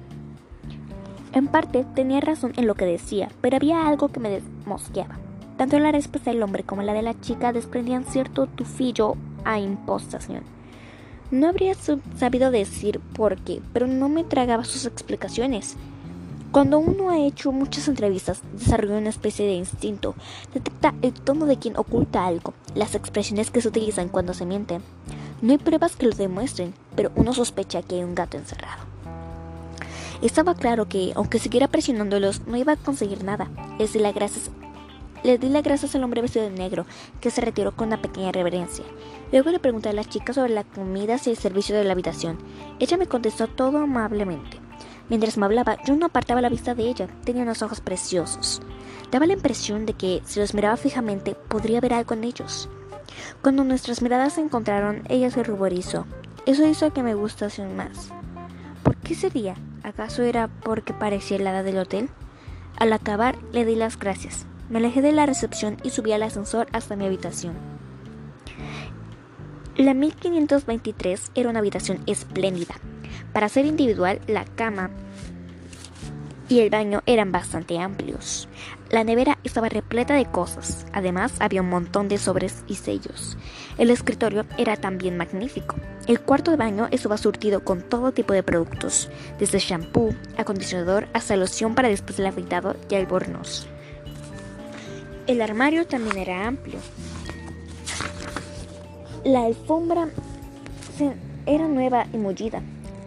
En 1.35 1.46
parte 1.46 1.87
tenía 1.94 2.20
razón 2.20 2.53
en 2.57 2.66
lo 2.66 2.74
que 2.74 2.85
decía, 2.85 3.29
pero 3.40 3.55
había 3.55 3.87
algo 3.87 4.09
que 4.09 4.18
me 4.18 4.31
desmosqueaba. 4.31 5.20
Tanto 5.57 5.79
la 5.79 5.92
respuesta 5.92 6.33
del 6.33 6.42
hombre 6.42 6.64
como 6.64 6.83
la 6.83 6.94
de 6.94 7.03
la 7.03 7.20
chica 7.20 7.53
desprendían 7.53 8.07
cierto 8.07 8.48
tufillo 8.48 9.14
a 9.44 9.61
impostación. 9.61 10.42
No 11.30 11.48
habría 11.48 11.74
sabido 12.18 12.50
decir 12.50 13.00
por 13.00 13.37
qué, 13.38 13.60
pero 13.72 13.87
no 13.87 14.08
me 14.08 14.24
tragaba 14.24 14.64
sus 14.64 14.87
explicaciones. 14.87 15.76
Cuando 16.52 16.78
uno 16.78 17.10
ha 17.10 17.18
hecho 17.18 17.50
muchas 17.50 17.88
entrevistas, 17.88 18.40
desarrolla 18.52 18.98
una 18.98 19.08
especie 19.08 19.44
de 19.44 19.54
instinto, 19.54 20.14
detecta 20.52 20.94
el 21.02 21.12
tono 21.12 21.46
de 21.46 21.58
quien 21.58 21.76
oculta 21.76 22.26
algo, 22.26 22.54
las 22.76 22.94
expresiones 22.94 23.50
que 23.50 23.60
se 23.60 23.68
utilizan 23.68 24.08
cuando 24.08 24.34
se 24.34 24.46
miente. 24.46 24.80
No 25.42 25.50
hay 25.50 25.58
pruebas 25.58 25.96
que 25.96 26.06
lo 26.06 26.14
demuestren, 26.14 26.72
pero 26.94 27.10
uno 27.16 27.34
sospecha 27.34 27.82
que 27.82 27.96
hay 27.96 28.04
un 28.04 28.14
gato 28.14 28.37
encerrado. 28.37 28.84
Estaba 30.22 30.54
claro 30.54 30.88
que, 30.88 31.12
aunque 31.16 31.40
siguiera 31.40 31.66
presionándolos, 31.66 32.46
no 32.46 32.56
iba 32.56 32.74
a 32.74 32.76
conseguir 32.76 33.24
nada. 33.24 33.50
Les 33.78 33.92
di 33.92 33.98
las 33.98 34.14
gracias, 34.14 34.50
le 35.24 35.38
di 35.38 35.48
las 35.48 35.62
gracias 35.62 35.94
al 35.94 36.04
hombre 36.04 36.20
vestido 36.20 36.44
de 36.44 36.50
negro, 36.50 36.84
que 37.20 37.30
se 37.30 37.40
retiró 37.40 37.74
con 37.74 37.88
una 37.88 38.00
pequeña 38.00 38.30
reverencia. 38.30 38.84
Luego 39.32 39.50
le 39.50 39.58
pregunté 39.58 39.88
a 39.88 39.94
la 39.94 40.04
chica 40.04 40.34
sobre 40.34 40.52
la 40.52 40.64
comida 40.64 41.16
y 41.24 41.30
el 41.30 41.37
servicio 41.37 41.74
de 41.74 41.82
la 41.82 41.92
habitación. 41.92 42.38
Ella 42.78 42.98
me 42.98 43.06
contestó 43.06 43.48
todo 43.48 43.78
amablemente. 43.78 44.58
Mientras 45.08 45.37
me 45.38 45.46
hablaba, 45.46 45.78
yo 45.84 45.96
no 45.96 46.06
apartaba 46.06 46.42
la 46.42 46.50
vista 46.50 46.74
de 46.74 46.84
ella. 46.84 47.08
Tenía 47.24 47.42
unos 47.42 47.62
ojos 47.62 47.80
preciosos. 47.80 48.60
Daba 49.10 49.26
la 49.26 49.32
impresión 49.32 49.87
de 49.87 49.94
que, 49.94 50.22
si 50.24 50.40
los 50.40 50.54
miraba 50.54 50.76
fijamente, 50.76 51.34
podría 51.34 51.80
ver 51.80 51.94
algo 51.94 52.14
en 52.14 52.24
ellos. 52.24 52.68
Cuando 53.42 53.64
nuestras 53.64 54.02
miradas 54.02 54.34
se 54.34 54.42
encontraron, 54.42 55.04
ella 55.08 55.30
se 55.30 55.42
ruborizó. 55.42 56.06
Eso 56.46 56.66
hizo 56.66 56.92
que 56.92 57.02
me 57.02 57.14
gustase 57.14 57.66
más. 57.66 58.10
¿Por 58.82 58.96
qué 58.96 59.14
sería? 59.14 59.56
¿Acaso 59.82 60.22
era 60.22 60.48
porque 60.48 60.92
parecía 60.92 61.38
el 61.38 61.46
hada 61.46 61.62
del 61.62 61.78
hotel? 61.78 62.10
Al 62.76 62.92
acabar, 62.92 63.37
le 63.52 63.64
di 63.64 63.76
las 63.76 63.98
gracias. 63.98 64.46
Me 64.68 64.79
alejé 64.79 65.03
de 65.03 65.12
la 65.12 65.27
recepción 65.27 65.77
y 65.83 65.90
subí 65.90 66.12
al 66.12 66.22
ascensor 66.22 66.66
hasta 66.72 66.96
mi 66.96 67.07
habitación. 67.07 67.55
La 69.77 69.92
1523 69.92 71.33
era 71.35 71.50
una 71.50 71.59
habitación 71.59 72.00
espléndida. 72.07 72.77
Para 73.33 73.48
ser 73.48 73.66
individual, 73.66 74.20
la 74.29 74.44
cama 74.44 74.90
y 76.48 76.61
el 76.61 76.70
baño 76.70 77.03
eran 77.07 77.33
bastante 77.33 77.79
amplios. 77.79 78.48
La 78.90 79.03
nevera 79.03 79.38
estaba 79.44 79.68
repleta 79.68 80.14
de 80.14 80.27
cosas, 80.27 80.87
además 80.92 81.33
había 81.40 81.62
un 81.62 81.68
montón 81.68 82.09
de 82.09 82.18
sobres 82.18 82.64
y 82.68 82.77
sellos. 82.77 83.37
El 83.79 83.90
escritorio 83.90 84.44
era 84.59 84.77
también 84.77 85.16
magnífico. 85.16 85.77
El 86.07 86.20
cuarto 86.20 86.50
de 86.50 86.57
baño 86.57 86.88
estaba 86.90 87.16
surtido 87.16 87.64
con 87.64 87.83
todo 87.83 88.12
tipo 88.12 88.35
de 88.35 88.42
productos, 88.42 89.11
desde 89.38 89.59
shampoo, 89.59 90.14
acondicionador 90.37 91.09
hasta 91.12 91.37
loción 91.37 91.74
para 91.74 91.88
después 91.88 92.16
del 92.16 92.27
afeitado 92.27 92.77
y 92.88 92.94
albornoz. 92.94 93.66
El 95.26 95.40
armario 95.40 95.87
también 95.87 96.18
era 96.18 96.46
amplio. 96.46 96.78
La 99.24 99.46
alfombra 99.46 100.10
era 101.46 101.66
nueva 101.66 102.06
y 102.12 102.18
mullida. 102.18 102.60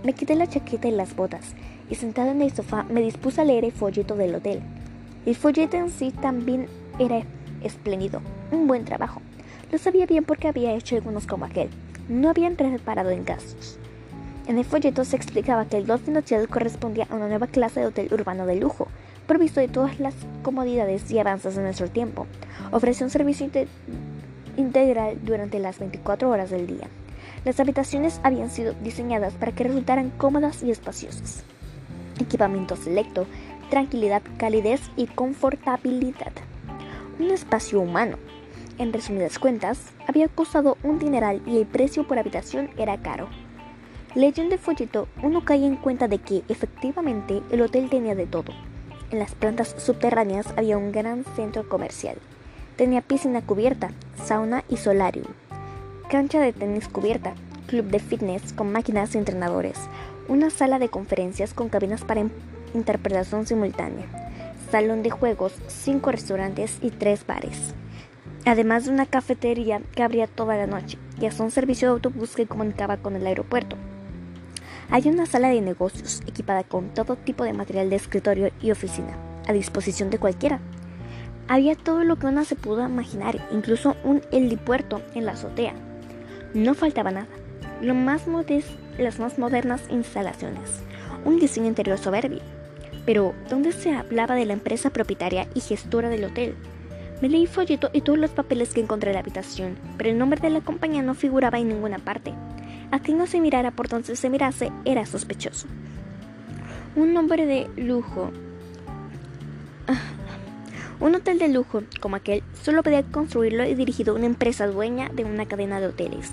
Me 0.04 0.14
quité 0.14 0.34
la 0.34 0.50
chaqueta 0.50 0.88
y 0.88 0.92
las 0.92 1.16
botas 1.16 1.54
y 1.92 1.96
sentada 1.96 2.32
en 2.32 2.42
el 2.42 2.52
sofá 2.52 2.84
me 2.90 3.02
dispuse 3.02 3.42
a 3.42 3.46
leer 3.46 3.66
el 3.66 3.72
folleto 3.72 4.16
del 4.16 4.34
hotel. 4.34 4.62
El 5.28 5.36
folleto 5.36 5.78
en 5.78 5.92
sí 5.92 6.10
también 6.10 6.66
era 6.98 7.22
espléndido, 7.62 8.22
un 8.52 8.66
buen 8.66 8.84
trabajo. 8.84 9.22
Lo 9.72 9.78
sabía 9.78 10.08
bien 10.08 10.24
porque 10.24 10.48
había 10.48 10.74
hecho 10.74 10.96
algunos 10.96 11.28
como 11.28 11.46
aquel. 11.46 11.70
No 12.10 12.32
habían 12.32 12.58
reparado 12.58 13.12
en 13.12 13.26
gastos. 13.26 13.78
En 14.48 14.58
el 14.58 14.66
folleto 14.66 15.06
se 15.06 15.18
explicaba 15.18 15.66
que 15.66 15.78
el 15.78 15.86
Dolphin 15.86 16.18
Hotel 16.18 16.48
correspondía 16.48 17.06
a 17.12 17.16
una 17.16 17.28
nueva 17.28 17.46
clase 17.46 17.82
de 17.82 17.86
hotel 17.86 18.08
urbano 18.12 18.48
de 18.48 18.56
lujo, 18.56 18.88
provisto 19.28 19.60
de 19.60 19.68
todas 19.68 20.00
las 20.00 20.16
comodidades 20.42 21.10
y 21.12 21.20
avances 21.20 21.56
de 21.56 21.62
nuestro 21.62 21.90
tiempo. 21.90 22.26
Ofrece 22.72 23.04
un 23.04 23.10
servicio 23.10 23.50
integral 24.56 25.18
durante 25.24 25.60
las 25.60 25.80
24 25.80 26.30
horas 26.30 26.50
del 26.50 26.66
día. 26.68 26.88
Las 27.46 27.60
habitaciones 27.60 28.20
habían 28.24 28.50
sido 28.50 28.74
diseñadas 28.82 29.34
para 29.34 29.52
que 29.52 29.66
resultaran 29.66 30.10
cómodas 30.10 30.64
y 30.64 30.72
espaciosas 30.72 31.44
equipamiento 32.20 32.76
selecto, 32.76 33.26
tranquilidad, 33.70 34.22
calidez 34.38 34.82
y 34.96 35.08
confortabilidad. 35.08 36.32
Un 37.20 37.32
espacio 37.32 37.80
humano. 37.80 38.18
En 38.78 38.94
resumidas 38.94 39.40
cuentas, 39.40 39.80
había 40.08 40.28
costado 40.28 40.78
un 40.84 41.00
dineral 41.00 41.42
y 41.46 41.58
el 41.58 41.66
precio 41.66 42.08
por 42.08 42.20
habitación 42.20 42.70
era 42.78 42.98
caro. 42.98 43.28
Leyendo 44.14 44.56
el 44.56 44.62
folleto, 44.62 45.08
uno 45.24 45.44
cae 45.44 45.66
en 45.66 45.76
cuenta 45.76 46.08
de 46.08 46.20
que, 46.20 46.44
efectivamente, 46.48 47.42
el 47.52 47.62
hotel 47.62 47.90
tenía 47.90 48.16
de 48.16 48.26
todo. 48.26 48.54
En 49.10 49.20
las 49.20 49.36
plantas 49.36 49.74
subterráneas 49.78 50.48
había 50.58 50.78
un 50.78 50.92
gran 50.92 51.24
centro 51.36 51.70
comercial. 51.70 52.18
Tenía 52.76 53.02
piscina 53.02 53.42
cubierta, 53.42 53.92
sauna 54.26 54.66
y 54.68 54.78
solarium, 54.78 55.28
cancha 56.10 56.42
de 56.42 56.52
tenis 56.52 56.90
cubierta, 56.90 57.34
club 57.68 57.86
de 57.86 58.00
fitness 58.00 58.52
con 58.52 58.72
máquinas 58.72 59.16
y 59.16 59.18
entrenadores, 59.18 59.78
una 60.28 60.50
sala 60.50 60.78
de 60.78 60.90
conferencias 60.90 61.54
con 61.54 61.70
cabinas 61.70 62.04
para 62.04 62.28
interpretación 62.74 63.48
simultánea, 63.48 64.06
salón 64.72 65.04
de 65.04 65.10
juegos, 65.10 65.54
cinco 65.68 66.12
restaurantes 66.12 66.78
y 66.82 66.92
tres 66.92 67.26
bares, 67.26 67.74
además 68.46 68.86
de 68.86 68.92
una 68.92 69.06
cafetería 69.06 69.82
que 69.96 70.04
abría 70.04 70.28
toda 70.28 70.58
la 70.58 70.68
noche 70.68 70.98
y 71.20 71.28
hasta 71.28 71.44
un 71.44 71.52
servicio 71.52 71.88
de 71.88 71.94
autobús 71.94 72.36
que 72.36 72.46
comunicaba 72.46 72.98
con 72.98 73.16
el 73.16 73.26
aeropuerto. 73.26 73.78
Hay 74.90 75.10
una 75.10 75.26
sala 75.26 75.50
de 75.50 75.60
negocios 75.60 76.22
equipada 76.28 76.64
con 76.64 76.94
todo 76.94 77.18
tipo 77.18 77.44
de 77.44 77.52
material 77.52 77.90
de 77.90 77.98
escritorio 77.98 78.52
y 78.62 78.72
oficina, 78.72 79.18
a 79.46 79.52
disposición 79.52 80.10
de 80.10 80.18
cualquiera. 80.18 80.62
Había 81.50 81.76
todo 81.76 82.06
lo 82.06 82.16
que 82.16 82.28
uno 82.28 82.46
se 82.46 82.56
pudo 82.56 82.86
imaginar, 82.86 83.46
incluso 83.52 83.98
un 84.06 84.22
helipuerto 84.32 85.02
en 85.14 85.26
la 85.26 85.34
azotea. 85.34 85.74
No 86.54 86.74
faltaba 86.74 87.12
nada. 87.12 87.28
Las 87.82 87.96
más 89.20 89.38
modernas 89.38 89.82
instalaciones, 89.90 90.80
un 91.26 91.38
diseño 91.38 91.68
interior 91.68 91.98
soberbio. 91.98 92.40
Pero, 93.06 93.34
¿dónde 93.50 93.74
se 93.74 93.94
hablaba 93.94 94.36
de 94.36 94.46
la 94.46 94.54
empresa 94.54 94.90
propietaria 94.90 95.48
y 95.54 95.60
gestora 95.60 96.08
del 96.08 96.24
hotel? 96.24 96.56
Me 97.22 97.28
leí 97.28 97.46
folleto 97.46 97.90
y 97.92 98.02
todos 98.02 98.20
los 98.20 98.32
papeles 98.32 98.74
que 98.74 98.82
encontré 98.82 99.10
en 99.10 99.16
la 99.16 99.20
habitación, 99.20 99.78
pero 99.98 100.10
el 100.10 100.18
nombre 100.18 100.40
de 100.40 100.50
la 100.50 100.62
compañía 100.62 101.02
no 101.02 101.14
figuraba 101.14 101.60
en 101.60 101.68
ninguna 101.68 102.00
parte. 102.00 102.34
A 102.92 103.00
quien 103.00 103.18
no 103.18 103.28
se 103.28 103.42
mirara 103.42 103.72
por 103.72 103.90
donde 103.90 104.16
se 104.16 104.30
mirase 104.30 104.72
era 104.86 105.06
sospechoso. 105.06 105.68
Un 106.96 107.14
nombre 107.14 107.46
de 107.46 107.70
lujo. 107.76 108.32
Ah, 109.88 110.00
un 111.00 111.16
hotel 111.16 111.38
de 111.38 111.48
lujo 111.50 111.84
como 112.00 112.16
aquel 112.16 112.44
solo 112.62 112.82
podía 112.84 113.04
construirlo 113.04 113.66
y 113.66 113.76
dirigido 113.76 114.16
una 114.16 114.26
empresa 114.26 114.68
dueña 114.68 115.10
de 115.10 115.26
una 115.26 115.46
cadena 115.46 115.80
de 115.80 115.88
hoteles. 115.88 116.32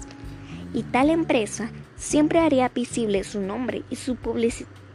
Y 0.72 0.82
tal 0.84 1.10
empresa 1.10 1.70
siempre 1.96 2.40
haría 2.40 2.68
visible 2.68 3.24
su 3.24 3.40
nombre 3.40 3.82
y, 3.90 3.96
su 3.96 4.16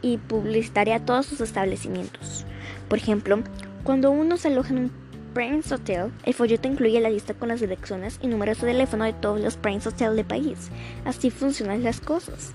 y 0.02 0.18
publicitaría 0.18 1.04
todos 1.04 1.26
sus 1.26 1.40
establecimientos. 1.40 2.44
Por 2.88 2.98
ejemplo, 2.98 3.42
cuando 3.84 4.10
uno 4.10 4.36
se 4.36 4.48
aloja 4.48 4.70
en 4.70 4.78
un 4.78 4.90
Prince 5.32 5.72
Hotel, 5.72 6.10
el 6.24 6.34
folleto 6.34 6.66
incluye 6.66 6.98
la 7.00 7.08
lista 7.08 7.34
con 7.34 7.48
las 7.48 7.60
direcciones 7.60 8.18
y 8.20 8.26
números 8.26 8.60
de 8.60 8.66
teléfono 8.66 9.04
de 9.04 9.12
todos 9.12 9.40
los 9.40 9.56
Prince 9.56 9.88
Hotel 9.88 10.16
del 10.16 10.24
país. 10.24 10.70
Así 11.04 11.30
funcionan 11.30 11.84
las 11.84 12.00
cosas. 12.00 12.52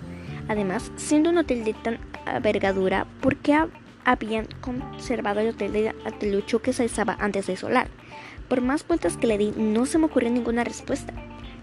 Además, 0.49 0.91
siendo 0.97 1.29
un 1.29 1.38
hotel 1.38 1.63
de 1.63 1.73
tan 1.73 1.99
envergadura, 2.25 3.07
¿por 3.21 3.38
qué 3.38 3.57
habían 4.03 4.47
conservado 4.59 5.39
el 5.39 5.49
hotel 5.49 5.71
de 5.71 5.89
Atelucho 6.05 6.61
que 6.61 6.73
se 6.73 6.85
usaba 6.85 7.15
antes 7.19 7.47
de 7.47 7.55
Solar? 7.55 7.88
Por 8.49 8.59
más 8.59 8.85
vueltas 8.85 9.15
que 9.15 9.27
le 9.27 9.38
di, 9.38 9.53
no 9.55 9.85
se 9.85 9.97
me 9.97 10.05
ocurrió 10.05 10.29
ninguna 10.29 10.65
respuesta. 10.65 11.13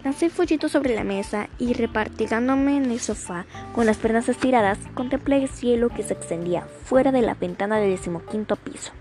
Lancé 0.05 0.25
el 0.25 0.31
follito 0.33 0.69
sobre 0.69 0.97
la 0.97 1.05
mesa 1.05 1.49
y 1.59 1.75
repartigándome 1.75 2.79
en 2.79 2.91
el 2.91 2.99
sofá 2.99 3.45
con 3.75 3.87
las 3.87 3.99
piernas 3.99 4.29
estiradas, 4.29 4.79
contemplé 4.95 5.43
el 5.43 5.49
cielo 5.49 5.91
que 5.91 6.03
se 6.03 6.15
extendía 6.15 6.63
fuera 6.85 7.13
de 7.13 7.23
la 7.23 7.35
ventana 7.35 7.77
del 7.77 7.91
decimoquinto 7.91 8.57
piso. 8.57 8.93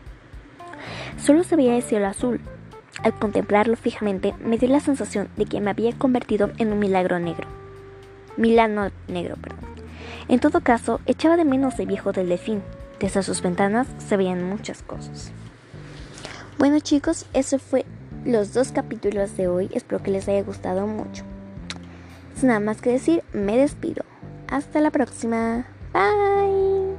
Solo 1.17 1.43
se 1.43 1.55
veía 1.55 1.75
el 1.75 1.83
cielo 1.83 2.07
azul. 2.07 2.39
Al 3.03 3.13
contemplarlo 3.13 3.75
fijamente, 3.75 4.33
me 4.43 4.57
dio 4.57 4.69
la 4.69 4.79
sensación 4.79 5.29
de 5.37 5.45
que 5.45 5.61
me 5.61 5.71
había 5.71 5.97
convertido 5.97 6.51
en 6.57 6.71
un 6.71 6.79
milagro 6.79 7.19
negro. 7.19 7.47
Milano 8.37 8.91
negro, 9.07 9.35
perdón. 9.41 9.71
En 10.27 10.39
todo 10.39 10.61
caso, 10.61 10.99
echaba 11.05 11.37
de 11.37 11.45
menos 11.45 11.79
el 11.79 11.87
viejo 11.87 12.11
del 12.11 12.29
delfín. 12.29 12.61
Desde 12.99 13.23
sus 13.23 13.41
ventanas 13.41 13.87
se 13.97 14.17
veían 14.17 14.43
muchas 14.43 14.83
cosas. 14.83 15.31
Bueno 16.59 16.79
chicos, 16.79 17.25
eso 17.33 17.57
fue 17.57 17.85
los 18.23 18.53
dos 18.53 18.71
capítulos 18.71 19.35
de 19.35 19.47
hoy. 19.47 19.69
Espero 19.73 20.03
que 20.03 20.11
les 20.11 20.27
haya 20.27 20.43
gustado 20.43 20.85
mucho. 20.85 21.23
Sin 22.35 22.49
nada 22.49 22.59
más 22.59 22.81
que 22.81 22.91
decir, 22.91 23.23
me 23.33 23.57
despido. 23.57 24.05
Hasta 24.47 24.79
la 24.81 24.91
próxima. 24.91 25.65
Bye. 25.93 26.90